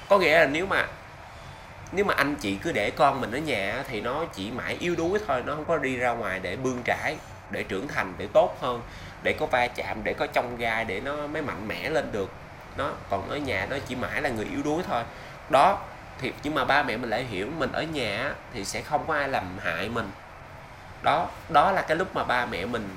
Có 0.09 0.17
nghĩa 0.17 0.39
là 0.39 0.45
nếu 0.45 0.65
mà 0.65 0.87
nếu 1.91 2.05
mà 2.05 2.13
anh 2.13 2.35
chị 2.35 2.57
cứ 2.63 2.71
để 2.71 2.91
con 2.91 3.21
mình 3.21 3.31
ở 3.31 3.37
nhà 3.37 3.83
thì 3.87 4.01
nó 4.01 4.25
chỉ 4.33 4.51
mãi 4.51 4.77
yếu 4.79 4.95
đuối 4.95 5.19
thôi. 5.27 5.43
Nó 5.45 5.55
không 5.55 5.65
có 5.65 5.77
đi 5.77 5.97
ra 5.97 6.11
ngoài 6.11 6.39
để 6.39 6.55
bươn 6.55 6.81
trải 6.85 7.17
để 7.49 7.63
trưởng 7.63 7.87
thành 7.87 8.13
để 8.17 8.27
tốt 8.33 8.57
hơn 8.61 8.81
để 9.23 9.33
có 9.33 9.45
va 9.45 9.67
chạm 9.67 10.03
để 10.03 10.13
có 10.13 10.27
trong 10.27 10.57
gai 10.57 10.85
để 10.85 10.99
nó 10.99 11.27
mới 11.27 11.41
mạnh 11.41 11.67
mẽ 11.67 11.89
lên 11.89 12.11
được 12.11 12.31
nó 12.77 12.91
còn 13.09 13.29
ở 13.29 13.37
nhà 13.37 13.67
nó 13.69 13.77
chỉ 13.87 13.95
mãi 13.95 14.21
là 14.21 14.29
người 14.29 14.45
yếu 14.45 14.63
đuối 14.63 14.83
thôi. 14.87 15.03
Đó 15.49 15.79
thì 16.19 16.33
nhưng 16.43 16.55
mà 16.55 16.65
ba 16.65 16.83
mẹ 16.83 16.97
mình 16.97 17.09
lại 17.09 17.23
hiểu 17.23 17.47
mình 17.57 17.71
ở 17.71 17.83
nhà 17.83 18.33
thì 18.53 18.65
sẽ 18.65 18.81
không 18.81 19.07
có 19.07 19.13
ai 19.13 19.29
làm 19.29 19.57
hại 19.63 19.89
mình. 19.89 20.11
Đó 21.03 21.29
đó 21.49 21.71
là 21.71 21.81
cái 21.81 21.97
lúc 21.97 22.15
mà 22.15 22.23
ba 22.23 22.45
mẹ 22.45 22.65
mình 22.65 22.95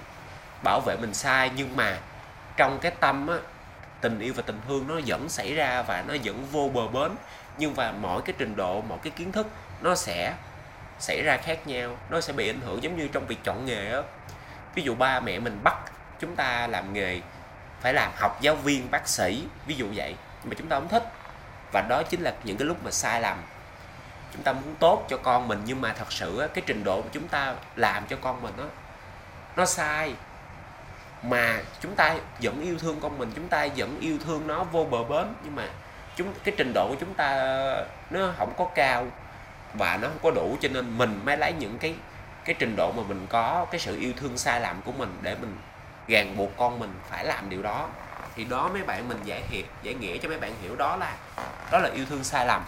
bảo 0.64 0.81
vệ 0.87 0.97
mình 1.01 1.14
sai 1.14 1.51
nhưng 1.57 1.77
mà 1.77 1.99
trong 2.57 2.79
cái 2.79 2.93
tâm 3.01 3.27
á 3.27 3.37
tình 4.01 4.19
yêu 4.19 4.33
và 4.37 4.43
tình 4.47 4.61
thương 4.69 4.88
nó 4.88 4.95
vẫn 5.07 5.29
xảy 5.29 5.55
ra 5.55 5.83
và 5.83 6.05
nó 6.09 6.14
vẫn 6.25 6.47
vô 6.53 6.71
bờ 6.75 6.88
bến. 6.88 7.17
Nhưng 7.59 7.77
mà 7.77 7.93
mỗi 7.93 8.23
cái 8.23 8.35
trình 8.38 8.57
độ 8.57 8.83
mỗi 8.88 8.99
cái 9.03 9.11
kiến 9.17 9.33
thức 9.33 9.47
nó 9.81 9.95
sẽ 9.95 10.35
xảy 10.99 11.23
ra 11.23 11.37
khác 11.37 11.67
nhau 11.67 11.97
nó 12.11 12.21
sẽ 12.21 12.33
bị 12.33 12.51
ảnh 12.51 12.61
hưởng 12.61 12.83
giống 12.83 12.97
như 12.97 13.09
trong 13.09 13.27
việc 13.27 13.38
chọn 13.45 13.67
nghề 13.67 13.93
á. 13.93 14.03
Ví 14.75 14.83
dụ 14.83 14.95
ba 14.95 15.21
mẹ 15.21 15.38
mình 15.38 15.61
bắt 15.64 15.77
chúng 16.21 16.37
ta 16.37 16.67
làm 16.67 16.93
nghề 16.93 17.21
phải 17.81 17.95
làm 17.95 18.12
học 18.17 18.38
giáo 18.41 18.55
viên, 18.55 18.91
bác 18.91 19.09
sĩ, 19.09 19.45
ví 19.67 19.75
dụ 19.75 19.87
vậy. 19.95 20.14
Nhưng 20.41 20.51
mà 20.51 20.55
chúng 20.59 20.69
ta 20.69 20.77
không 20.77 20.88
thích. 20.88 21.12
Và 21.73 21.81
đó 21.88 22.03
chính 22.03 22.21
là 22.21 22.35
những 22.45 22.57
cái 22.57 22.67
lúc 22.67 22.85
mà 22.85 22.91
sai 22.91 23.21
lầm. 23.21 23.43
Chúng 24.33 24.43
ta 24.43 24.53
muốn 24.53 24.75
tốt 24.81 25.07
cho 25.09 25.17
con 25.17 25.49
mình, 25.49 25.62
nhưng 25.64 25.81
mà 25.81 25.93
thật 25.93 26.12
sự 26.12 26.49
cái 26.55 26.62
trình 26.67 26.85
độ 26.85 27.03
mà 27.03 27.09
chúng 27.12 27.29
ta 27.29 27.55
làm 27.77 28.07
cho 28.07 28.17
con 28.23 28.43
mình 28.43 28.55
nó 28.57 28.64
nó 29.57 29.67
sai. 29.67 30.14
Mà 31.23 31.61
chúng 31.81 31.95
ta 31.95 32.17
vẫn 32.43 32.62
yêu 32.62 32.79
thương 32.79 33.01
con 33.01 33.19
mình, 33.19 33.33
chúng 33.35 33.49
ta 33.49 33.69
vẫn 33.77 34.01
yêu 34.01 34.19
thương 34.25 34.47
nó 34.47 34.64
vô 34.64 34.85
bờ 34.85 35.05
bến, 35.05 35.35
nhưng 35.45 35.55
mà 35.57 35.69
chúng, 36.17 36.35
cái 36.45 36.55
trình 36.59 36.73
độ 36.75 36.88
của 36.88 36.97
chúng 37.01 37.14
ta, 37.14 37.37
nó 38.11 38.33
không 38.38 38.53
có 38.59 38.64
cao 38.75 39.07
và 39.75 39.99
nó 40.03 40.09
không 40.09 40.19
có 40.23 40.31
đủ, 40.31 40.57
cho 40.61 40.69
nên 40.69 40.99
mình 40.99 41.21
mới 41.25 41.37
lấy 41.37 41.53
những 41.53 41.79
cái 41.79 41.95
cái 42.45 42.57
trình 42.59 42.75
độ 42.77 42.93
mà 42.97 43.03
mình 43.09 43.27
có, 43.31 43.67
cái 43.71 43.81
sự 43.81 43.99
yêu 43.99 44.12
thương 44.17 44.38
sai 44.38 44.61
lầm 44.61 44.83
của 44.83 44.93
mình 44.93 45.19
để 45.23 45.37
mình 45.41 45.57
ràng 46.09 46.37
buộc 46.37 46.51
con 46.57 46.79
mình 46.79 46.94
phải 47.09 47.25
làm 47.25 47.51
điều 47.51 47.62
đó, 47.62 47.88
thì 48.35 48.44
đó 48.44 48.68
mấy 48.73 48.83
bạn 48.83 49.09
mình 49.09 49.21
giải 49.25 49.42
hiệp 49.49 49.64
giải 49.83 49.94
nghĩa 49.94 50.18
cho 50.18 50.29
mấy 50.29 50.38
bạn 50.38 50.53
hiểu 50.61 50.77
đó 50.77 50.97
là 50.97 51.16
đó 51.71 51.79
là 51.79 51.90
yêu 51.94 52.07
thương 52.09 52.25
sai 52.25 52.47
lầm. 52.47 52.64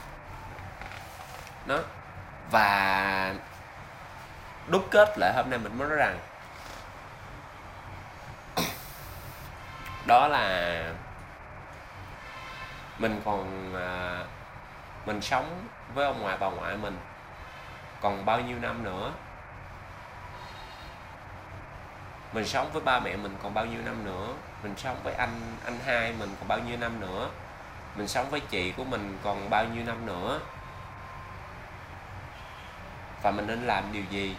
Đó. 1.67 1.79
Và 2.51 3.35
đúc 4.69 4.89
kết 4.91 5.19
lại 5.19 5.33
hôm 5.37 5.51
nay 5.51 5.59
mình 5.59 5.79
mới 5.79 5.89
nói 5.89 5.97
rằng, 5.97 6.19
đó 10.07 10.29
là 10.29 10.85
mình 12.99 13.21
còn 13.25 13.75
à, 13.75 14.25
mình 15.07 15.21
sống 15.21 15.69
với 15.95 16.07
ông 16.07 16.23
ngoại 16.23 16.37
bà 16.41 16.51
ngoại 16.51 16.77
mình 16.77 16.99
còn 18.01 18.25
bao 18.25 18.41
nhiêu 18.41 18.59
năm 18.59 18.85
nữa 18.85 19.13
mình 22.33 22.47
sống 22.47 22.71
với 22.73 22.83
ba 22.83 23.01
mẹ 23.01 23.17
mình 23.17 23.37
còn 23.43 23.55
bao 23.55 23.67
nhiêu 23.67 23.83
năm 23.83 24.05
nữa? 24.05 24.35
Mình 24.63 24.75
sống 24.77 24.97
với 25.03 25.15
anh 25.15 25.57
anh 25.65 25.79
hai 25.87 26.13
mình 26.13 26.37
còn 26.39 26.49
bao 26.49 26.59
nhiêu 26.59 26.77
năm 26.77 27.01
nữa? 27.01 27.31
Mình 27.97 28.09
sống 28.09 28.31
với 28.31 28.41
chị 28.41 28.73
của 28.73 28.85
mình 28.85 29.19
còn 29.23 29.51
bao 29.51 29.65
nhiêu 29.65 29.85
năm 29.87 30.07
nữa? 30.07 30.41
Và 33.23 33.31
mình 33.31 33.47
nên 33.47 33.67
làm 33.67 33.93
điều 33.93 34.03
gì? 34.11 34.37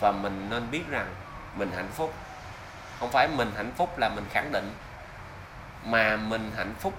Và 0.00 0.12
mình 0.12 0.46
nên 0.50 0.70
biết 0.70 0.82
rằng 0.90 1.14
mình 1.56 1.70
hạnh 1.76 1.90
phúc. 1.92 2.14
Không 3.00 3.10
phải 3.10 3.28
mình 3.28 3.52
hạnh 3.56 3.72
phúc 3.76 3.98
là 3.98 4.08
mình 4.08 4.24
khẳng 4.30 4.52
định, 4.52 4.74
mà 5.84 6.16
mình 6.16 6.50
hạnh 6.56 6.74
phúc. 6.78 6.94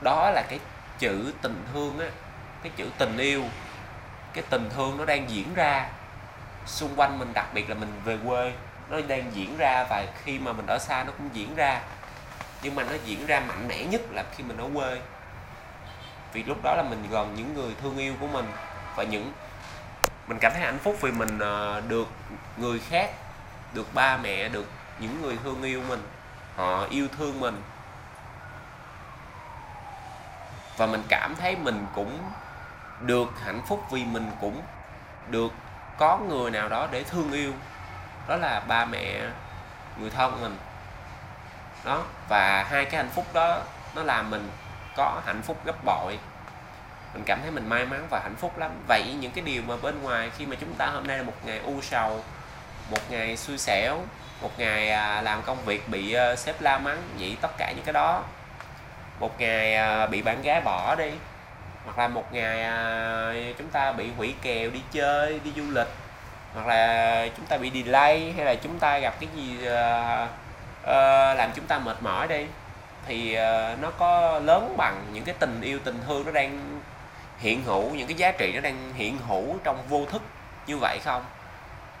Đó 0.00 0.30
là 0.30 0.42
cái 0.48 0.58
chữ 0.98 1.32
tình 1.42 1.64
thương 1.72 1.98
á, 1.98 2.06
cái 2.62 2.72
chữ 2.76 2.86
tình 2.98 3.16
yêu 3.16 3.44
cái 4.32 4.44
tình 4.50 4.70
thương 4.76 4.98
nó 4.98 5.04
đang 5.04 5.30
diễn 5.30 5.54
ra 5.54 5.88
xung 6.66 6.96
quanh 6.96 7.18
mình, 7.18 7.32
đặc 7.34 7.46
biệt 7.54 7.68
là 7.68 7.74
mình 7.74 8.00
về 8.04 8.18
quê, 8.26 8.52
nó 8.90 9.00
đang 9.08 9.34
diễn 9.34 9.56
ra 9.56 9.86
và 9.90 10.06
khi 10.24 10.38
mà 10.38 10.52
mình 10.52 10.66
ở 10.66 10.78
xa 10.78 11.04
nó 11.04 11.12
cũng 11.18 11.28
diễn 11.32 11.54
ra. 11.54 11.80
Nhưng 12.62 12.74
mà 12.74 12.82
nó 12.82 12.92
diễn 13.04 13.26
ra 13.26 13.40
mạnh 13.40 13.68
mẽ 13.68 13.84
nhất 13.84 14.00
là 14.10 14.24
khi 14.36 14.44
mình 14.44 14.56
ở 14.56 14.68
quê. 14.74 15.00
Vì 16.32 16.42
lúc 16.42 16.58
đó 16.62 16.74
là 16.76 16.82
mình 16.82 17.06
gần 17.10 17.34
những 17.36 17.54
người 17.54 17.74
thương 17.82 17.96
yêu 17.96 18.14
của 18.20 18.26
mình 18.26 18.46
và 18.96 19.04
những, 19.04 19.32
mình 20.26 20.38
cảm 20.40 20.52
thấy 20.52 20.62
hạnh 20.62 20.78
phúc 20.78 20.96
vì 21.00 21.12
mình 21.12 21.38
ờ, 21.38 21.82
được 21.88 22.08
người 22.56 22.78
khác, 22.78 23.10
được 23.74 23.94
ba 23.94 24.16
mẹ, 24.16 24.48
được 24.48 24.66
những 24.98 25.22
người 25.22 25.38
thương 25.44 25.62
yêu 25.62 25.82
mình. 25.88 26.02
Họ 26.56 26.86
yêu 26.90 27.08
thương 27.18 27.40
mình. 27.40 27.62
Và 30.76 30.86
mình 30.86 31.02
cảm 31.08 31.34
thấy 31.40 31.56
mình 31.56 31.86
cũng 31.94 32.18
được 33.00 33.28
hạnh 33.44 33.62
phúc 33.66 33.84
vì 33.90 34.04
mình 34.04 34.30
cũng 34.40 34.62
được 35.28 35.52
có 35.98 36.18
người 36.18 36.50
nào 36.50 36.68
đó 36.68 36.88
để 36.90 37.02
thương 37.02 37.32
yêu. 37.32 37.52
Đó 38.28 38.36
là 38.36 38.60
ba 38.60 38.84
mẹ, 38.84 39.20
người 40.00 40.10
thân 40.10 40.40
mình. 40.40 40.56
Đó, 41.84 42.04
và 42.28 42.66
hai 42.70 42.84
cái 42.84 42.96
hạnh 42.96 43.10
phúc 43.14 43.26
đó, 43.32 43.62
nó 43.94 44.02
làm 44.02 44.30
mình 44.30 44.48
có 44.96 45.20
hạnh 45.26 45.42
phúc 45.42 45.56
gấp 45.64 45.84
bội. 45.84 46.18
Mình 47.14 47.22
cảm 47.26 47.38
thấy 47.42 47.50
mình 47.50 47.68
may 47.68 47.86
mắn 47.86 48.06
và 48.10 48.20
hạnh 48.22 48.36
phúc 48.36 48.58
lắm. 48.58 48.70
Vậy 48.88 49.14
những 49.20 49.32
cái 49.32 49.44
điều 49.44 49.62
mà 49.62 49.76
bên 49.82 50.02
ngoài 50.02 50.30
khi 50.38 50.46
mà 50.46 50.56
chúng 50.60 50.74
ta 50.74 50.86
hôm 50.86 51.06
nay 51.06 51.18
là 51.18 51.22
một 51.22 51.36
ngày 51.44 51.58
u 51.58 51.80
sầu, 51.80 52.24
một 52.90 53.10
ngày 53.10 53.36
xui 53.36 53.58
xẻo, 53.58 53.98
một 54.42 54.50
ngày 54.58 54.90
à, 54.90 55.22
làm 55.22 55.42
công 55.42 55.64
việc 55.64 55.88
bị 55.88 56.12
ờ, 56.12 56.36
sếp 56.36 56.62
la 56.62 56.78
mắng, 56.78 57.02
vậy 57.18 57.36
tất 57.40 57.50
cả 57.58 57.72
những 57.76 57.84
cái 57.84 57.92
đó, 57.92 58.22
một 59.20 59.40
ngày 59.40 59.74
à, 59.74 60.06
bị 60.06 60.22
bạn 60.22 60.42
gái 60.42 60.60
bỏ 60.60 60.94
đi 60.94 61.10
hoặc 61.84 61.98
là 61.98 62.08
một 62.08 62.32
ngày 62.32 62.62
à, 62.62 63.32
chúng 63.58 63.68
ta 63.68 63.92
bị 63.92 64.10
hủy 64.16 64.34
kèo 64.42 64.70
đi 64.70 64.80
chơi 64.92 65.40
đi 65.44 65.52
du 65.56 65.70
lịch. 65.70 65.88
Hoặc 66.54 66.66
là 66.66 67.28
chúng 67.36 67.46
ta 67.46 67.56
bị 67.56 67.70
delay 67.84 68.32
hay 68.36 68.44
là 68.44 68.54
chúng 68.54 68.78
ta 68.78 68.98
gặp 68.98 69.14
cái 69.20 69.28
gì 69.36 69.66
à, 69.66 70.28
à, 70.86 71.34
làm 71.34 71.50
chúng 71.54 71.66
ta 71.66 71.78
mệt 71.78 72.02
mỏi 72.02 72.28
đi 72.28 72.46
thì 73.06 73.36
nó 73.80 73.90
có 73.98 74.40
lớn 74.44 74.74
bằng 74.76 75.06
những 75.12 75.24
cái 75.24 75.34
tình 75.38 75.60
yêu 75.60 75.78
tình 75.84 76.00
thương 76.06 76.26
nó 76.26 76.32
đang 76.32 76.80
hiện 77.38 77.62
hữu 77.62 77.90
những 77.90 78.06
cái 78.06 78.16
giá 78.16 78.32
trị 78.32 78.52
nó 78.54 78.60
đang 78.60 78.92
hiện 78.94 79.18
hữu 79.28 79.58
trong 79.64 79.78
vô 79.88 80.06
thức 80.10 80.22
như 80.66 80.76
vậy 80.76 80.98
không? 81.04 81.24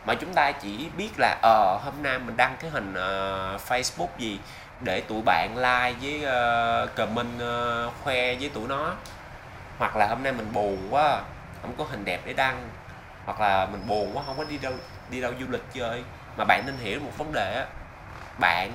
Mà 0.06 0.14
chúng 0.14 0.34
ta 0.34 0.52
chỉ 0.52 0.88
biết 0.96 1.10
là 1.18 1.38
ờ 1.42 1.74
uh, 1.76 1.82
hôm 1.84 1.94
nay 2.02 2.18
mình 2.18 2.36
đăng 2.36 2.56
cái 2.60 2.70
hình 2.70 2.90
uh, 2.90 3.60
Facebook 3.68 4.08
gì 4.18 4.38
để 4.80 5.00
tụi 5.00 5.22
bạn 5.22 5.56
like 5.56 5.94
với 6.02 6.18
uh, 6.24 6.96
comment 6.96 7.42
uh, 7.42 7.92
khoe 8.04 8.34
với 8.34 8.48
tụi 8.48 8.68
nó 8.68 8.94
hoặc 9.80 9.96
là 9.96 10.06
hôm 10.06 10.22
nay 10.22 10.32
mình 10.32 10.52
buồn 10.52 10.88
quá, 10.90 11.22
không 11.62 11.74
có 11.78 11.84
hình 11.84 12.04
đẹp 12.04 12.20
để 12.24 12.32
đăng, 12.32 12.68
hoặc 13.24 13.40
là 13.40 13.66
mình 13.66 13.86
buồn 13.86 14.16
quá, 14.16 14.22
không 14.26 14.36
có 14.38 14.44
đi 14.44 14.58
đâu 14.58 14.72
đi 15.10 15.20
đâu 15.20 15.32
du 15.40 15.46
lịch 15.48 15.62
chơi, 15.72 16.04
mà 16.36 16.44
bạn 16.44 16.62
nên 16.66 16.76
hiểu 16.76 17.00
một 17.00 17.18
vấn 17.18 17.32
đề 17.32 17.54
á, 17.54 17.66
bạn 18.38 18.72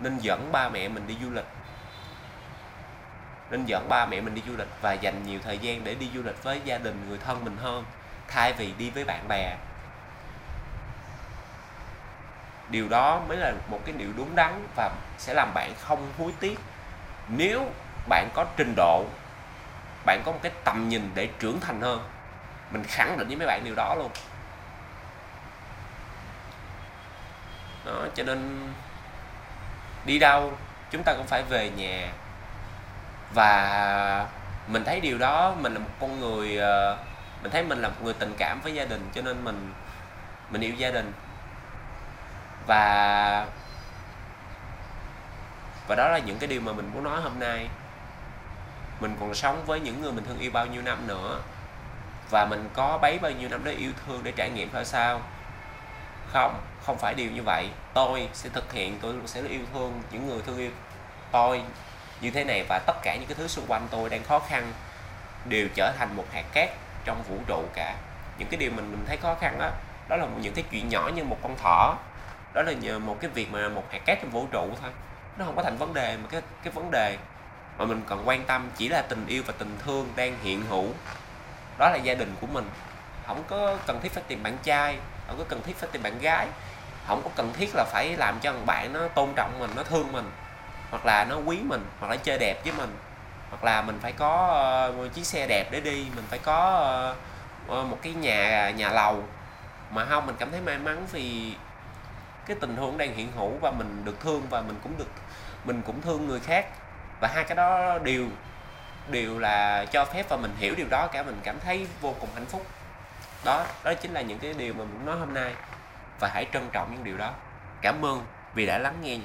nên 0.00 0.18
dẫn 0.18 0.52
ba 0.52 0.68
mẹ 0.68 0.88
mình 0.88 1.06
đi 1.06 1.16
du 1.22 1.30
lịch. 1.30 1.46
Nên 3.50 3.64
dẫn 3.64 3.88
ba 3.88 4.06
mẹ 4.06 4.20
mình 4.20 4.34
đi 4.34 4.42
du 4.46 4.56
lịch 4.56 4.68
và 4.80 4.92
dành 4.92 5.26
nhiều 5.26 5.40
thời 5.44 5.58
gian 5.58 5.84
để 5.84 5.94
đi 5.94 6.10
du 6.14 6.22
lịch 6.22 6.42
với 6.42 6.60
gia 6.64 6.78
đình, 6.78 7.06
người 7.08 7.18
thân 7.18 7.44
mình 7.44 7.56
hơn, 7.56 7.84
thay 8.28 8.52
vì 8.52 8.72
đi 8.78 8.90
với 8.90 9.04
bạn 9.04 9.28
bè. 9.28 9.56
Điều 12.68 12.88
đó 12.88 13.20
mới 13.28 13.36
là 13.36 13.52
một 13.70 13.80
cái 13.84 13.94
điều 13.98 14.08
đúng 14.16 14.34
đắn 14.36 14.66
và 14.76 14.90
sẽ 15.18 15.34
làm 15.34 15.54
bạn 15.54 15.72
không 15.80 16.12
hối 16.18 16.32
tiếc. 16.40 16.58
Nếu 17.28 17.70
bạn 18.08 18.28
có 18.34 18.44
trình 18.56 18.74
độ 18.76 19.04
bạn 20.06 20.22
có 20.24 20.32
một 20.32 20.38
cái 20.42 20.52
tầm 20.64 20.88
nhìn 20.88 21.10
để 21.14 21.28
trưởng 21.38 21.60
thành 21.60 21.80
hơn. 21.80 22.08
Mình 22.70 22.84
khẳng 22.84 23.18
định 23.18 23.28
với 23.28 23.36
mấy 23.36 23.46
bạn 23.46 23.64
điều 23.64 23.74
đó 23.74 23.94
luôn. 23.94 24.10
Đó, 27.84 28.06
cho 28.14 28.22
nên 28.22 28.68
đi 30.04 30.18
đâu 30.18 30.52
chúng 30.90 31.02
ta 31.02 31.14
cũng 31.14 31.26
phải 31.26 31.42
về 31.42 31.70
nhà. 31.70 32.12
Và 33.34 34.26
mình 34.66 34.84
thấy 34.84 35.00
điều 35.00 35.18
đó, 35.18 35.54
mình 35.60 35.74
là 35.74 35.78
một 35.78 35.90
con 36.00 36.20
người 36.20 36.58
ờ, 36.58 36.98
mình 37.42 37.52
thấy 37.52 37.64
mình 37.64 37.82
là 37.82 37.88
một 37.88 38.02
người 38.02 38.14
tình 38.14 38.34
cảm 38.38 38.60
với 38.60 38.74
gia 38.74 38.84
đình, 38.84 39.10
cho 39.14 39.22
nên 39.22 39.44
mình 39.44 39.72
mình 40.50 40.60
yêu 40.60 40.74
gia 40.74 40.90
đình. 40.90 41.12
Và 42.66 43.46
và 45.88 45.94
đó 45.94 46.08
là 46.08 46.18
những 46.18 46.38
cái 46.38 46.48
điều 46.48 46.60
mà 46.60 46.72
mình 46.72 46.90
muốn 46.94 47.04
nói 47.04 47.20
hôm 47.20 47.38
nay 47.38 47.68
mình 49.00 49.16
còn 49.20 49.34
sống 49.34 49.62
với 49.66 49.80
những 49.80 50.02
người 50.02 50.12
mình 50.12 50.24
thương 50.24 50.38
yêu 50.38 50.50
bao 50.50 50.66
nhiêu 50.66 50.82
năm 50.82 51.06
nữa. 51.06 51.40
Và 52.30 52.46
mình 52.50 52.68
có 52.74 52.98
bấy 53.02 53.18
bao 53.18 53.32
nhiêu 53.32 53.48
năm 53.48 53.60
để 53.64 53.72
yêu 53.72 53.92
thương, 54.06 54.20
để 54.22 54.32
trải 54.36 54.50
nghiệm 54.50 54.70
thôi 54.72 54.84
sao? 54.84 55.20
Không 56.32 56.60
không 56.86 56.98
phải 56.98 57.14
điều 57.14 57.30
như 57.30 57.42
vậy. 57.42 57.68
Tôi 57.94 58.28
sẽ 58.32 58.48
thực 58.48 58.72
hiện, 58.72 58.98
tôi 59.02 59.14
sẽ 59.26 59.42
yêu 59.48 59.60
thương 59.72 60.02
những 60.10 60.28
người 60.28 60.42
thương 60.46 60.58
yêu 60.58 60.70
tôi 61.32 61.62
như 62.20 62.30
thế 62.30 62.44
này 62.44 62.64
và 62.68 62.78
tất 62.86 62.96
cả 63.02 63.16
những 63.16 63.28
cái 63.28 63.34
thứ 63.34 63.48
xung 63.48 63.64
quanh 63.68 63.88
tôi 63.90 64.08
đang 64.08 64.24
khó 64.24 64.38
khăn 64.38 64.72
đều 65.44 65.68
trở 65.74 65.92
thành 65.98 66.16
một 66.16 66.24
hạt 66.32 66.44
cát 66.52 66.70
trong 67.04 67.22
vũ 67.28 67.36
trụ 67.46 67.62
cả. 67.74 67.94
Những 68.38 68.48
cái 68.48 68.58
điều 68.58 68.70
mình 68.70 68.90
mình 68.90 69.04
thấy 69.06 69.16
khó 69.16 69.34
khăn 69.34 69.58
đó 69.58 69.70
đó 70.08 70.16
là 70.16 70.26
những 70.40 70.54
cái 70.54 70.64
chuyện 70.70 70.88
nhỏ 70.88 71.10
như 71.14 71.24
một 71.24 71.38
con 71.42 71.56
thỏ. 71.56 71.96
Đó 72.54 72.62
là 72.62 72.72
nhờ 72.72 72.98
một 72.98 73.16
cái 73.20 73.30
việc 73.30 73.52
mà 73.52 73.68
một 73.68 73.84
hạt 73.90 73.98
cát 74.06 74.18
trong 74.20 74.30
vũ 74.30 74.46
trụ 74.52 74.68
thôi. 74.82 74.90
Nó 75.38 75.44
không 75.44 75.56
có 75.56 75.62
thành 75.62 75.76
vấn 75.76 75.94
đề 75.94 76.16
mà 76.16 76.28
cái 76.30 76.40
cái 76.62 76.72
vấn 76.72 76.90
đề 76.90 77.16
mà 77.78 77.84
mình 77.84 78.02
cần 78.08 78.22
quan 78.28 78.44
tâm 78.44 78.68
chỉ 78.76 78.88
là 78.88 79.02
tình 79.02 79.26
yêu 79.26 79.42
và 79.46 79.54
tình 79.58 79.78
thương 79.84 80.12
đang 80.16 80.38
hiện 80.42 80.62
hữu. 80.68 80.88
Đó 81.78 81.90
là 81.90 81.96
gia 81.96 82.14
đình 82.14 82.34
của 82.40 82.46
mình. 82.46 82.70
Không 83.26 83.44
có 83.48 83.76
cần 83.86 84.00
thiết 84.02 84.12
phải 84.12 84.22
tìm 84.28 84.42
bạn 84.42 84.58
trai 84.62 84.98
không 85.26 85.38
có 85.38 85.44
cần 85.48 85.62
thiết 85.62 85.76
phải 85.76 85.88
tìm 85.92 86.02
bạn 86.02 86.18
gái. 86.18 86.46
Không 87.06 87.22
có 87.24 87.30
cần 87.36 87.52
thiết 87.52 87.74
là 87.74 87.84
phải 87.84 88.16
làm 88.16 88.38
cho 88.40 88.52
thằng 88.52 88.66
bạn 88.66 88.92
nó 88.92 89.08
tôn 89.08 89.28
trọng 89.36 89.58
mình 89.58 89.70
nó 89.76 89.82
thương 89.82 90.12
mình 90.12 90.30
hoặc 90.90 91.06
là 91.06 91.24
nó 91.24 91.36
quý 91.36 91.58
mình 91.64 91.84
hoặc 92.00 92.08
là 92.08 92.16
chơi 92.16 92.38
đẹp 92.38 92.64
với 92.64 92.72
mình. 92.72 92.96
Hoặc 93.50 93.64
là 93.64 93.82
mình 93.82 93.98
phải 94.02 94.12
có 94.12 94.92
uh, 95.06 95.14
chiếc 95.14 95.26
xe 95.26 95.46
đẹp 95.46 95.68
để 95.70 95.80
đi 95.80 96.06
mình 96.16 96.24
phải 96.28 96.38
có 96.38 97.14
uh, 97.66 97.86
một 97.86 97.98
cái 98.02 98.12
nhà 98.12 98.70
nhà 98.70 98.88
lầu. 98.88 99.24
Mà 99.90 100.04
không 100.04 100.26
mình 100.26 100.36
cảm 100.38 100.50
thấy 100.50 100.60
may 100.60 100.78
mắn 100.78 101.06
vì 101.12 101.54
cái 102.46 102.56
tình 102.60 102.76
huống 102.76 102.98
đang 102.98 103.14
hiện 103.14 103.32
hữu 103.36 103.58
và 103.60 103.70
mình 103.70 104.02
được 104.04 104.20
thương 104.20 104.42
và 104.50 104.60
mình 104.60 104.76
cũng 104.82 104.98
được 104.98 105.10
mình 105.64 105.82
cũng 105.86 106.02
thương 106.02 106.28
người 106.28 106.40
khác 106.40 106.66
và 107.20 107.28
hai 107.28 107.44
cái 107.44 107.56
đó 107.56 107.98
đều 107.98 108.26
đều 109.08 109.38
là 109.38 109.84
cho 109.84 110.04
phép 110.04 110.28
và 110.28 110.36
mình 110.36 110.54
hiểu 110.58 110.74
điều 110.76 110.86
đó 110.90 111.06
cả, 111.06 111.22
mình 111.22 111.40
cảm 111.42 111.60
thấy 111.60 111.86
vô 112.00 112.14
cùng 112.20 112.28
hạnh 112.34 112.46
phúc. 112.46 112.66
Đó 113.44 113.66
đó 113.84 113.94
chính 113.94 114.12
là 114.12 114.20
những 114.20 114.38
cái 114.38 114.54
điều 114.54 114.74
mà 114.74 114.84
mình 114.84 115.06
nói 115.06 115.18
hôm 115.18 115.34
nay. 115.34 115.54
Và 116.20 116.30
hãy 116.34 116.46
trân 116.52 116.68
trọng 116.72 116.92
những 116.94 117.04
điều 117.04 117.16
đó. 117.16 117.32
Cảm 117.80 118.04
ơn 118.04 118.26
vì 118.54 118.66
đã 118.66 118.78
lắng 118.78 118.94
nghe 119.02 119.18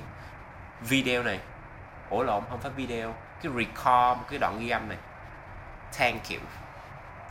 video 0.81 1.23
này. 1.23 1.39
Ủa 2.09 2.23
lộn, 2.23 2.43
không 2.49 2.59
phải 2.61 2.71
video, 2.71 3.15
cái 3.41 3.51
record 3.55 4.19
một 4.19 4.25
cái 4.29 4.39
đoạn 4.39 4.59
ghi 4.59 4.69
âm 4.69 4.89
này. 4.89 4.97
Thank 5.97 6.29
you. 6.29 6.60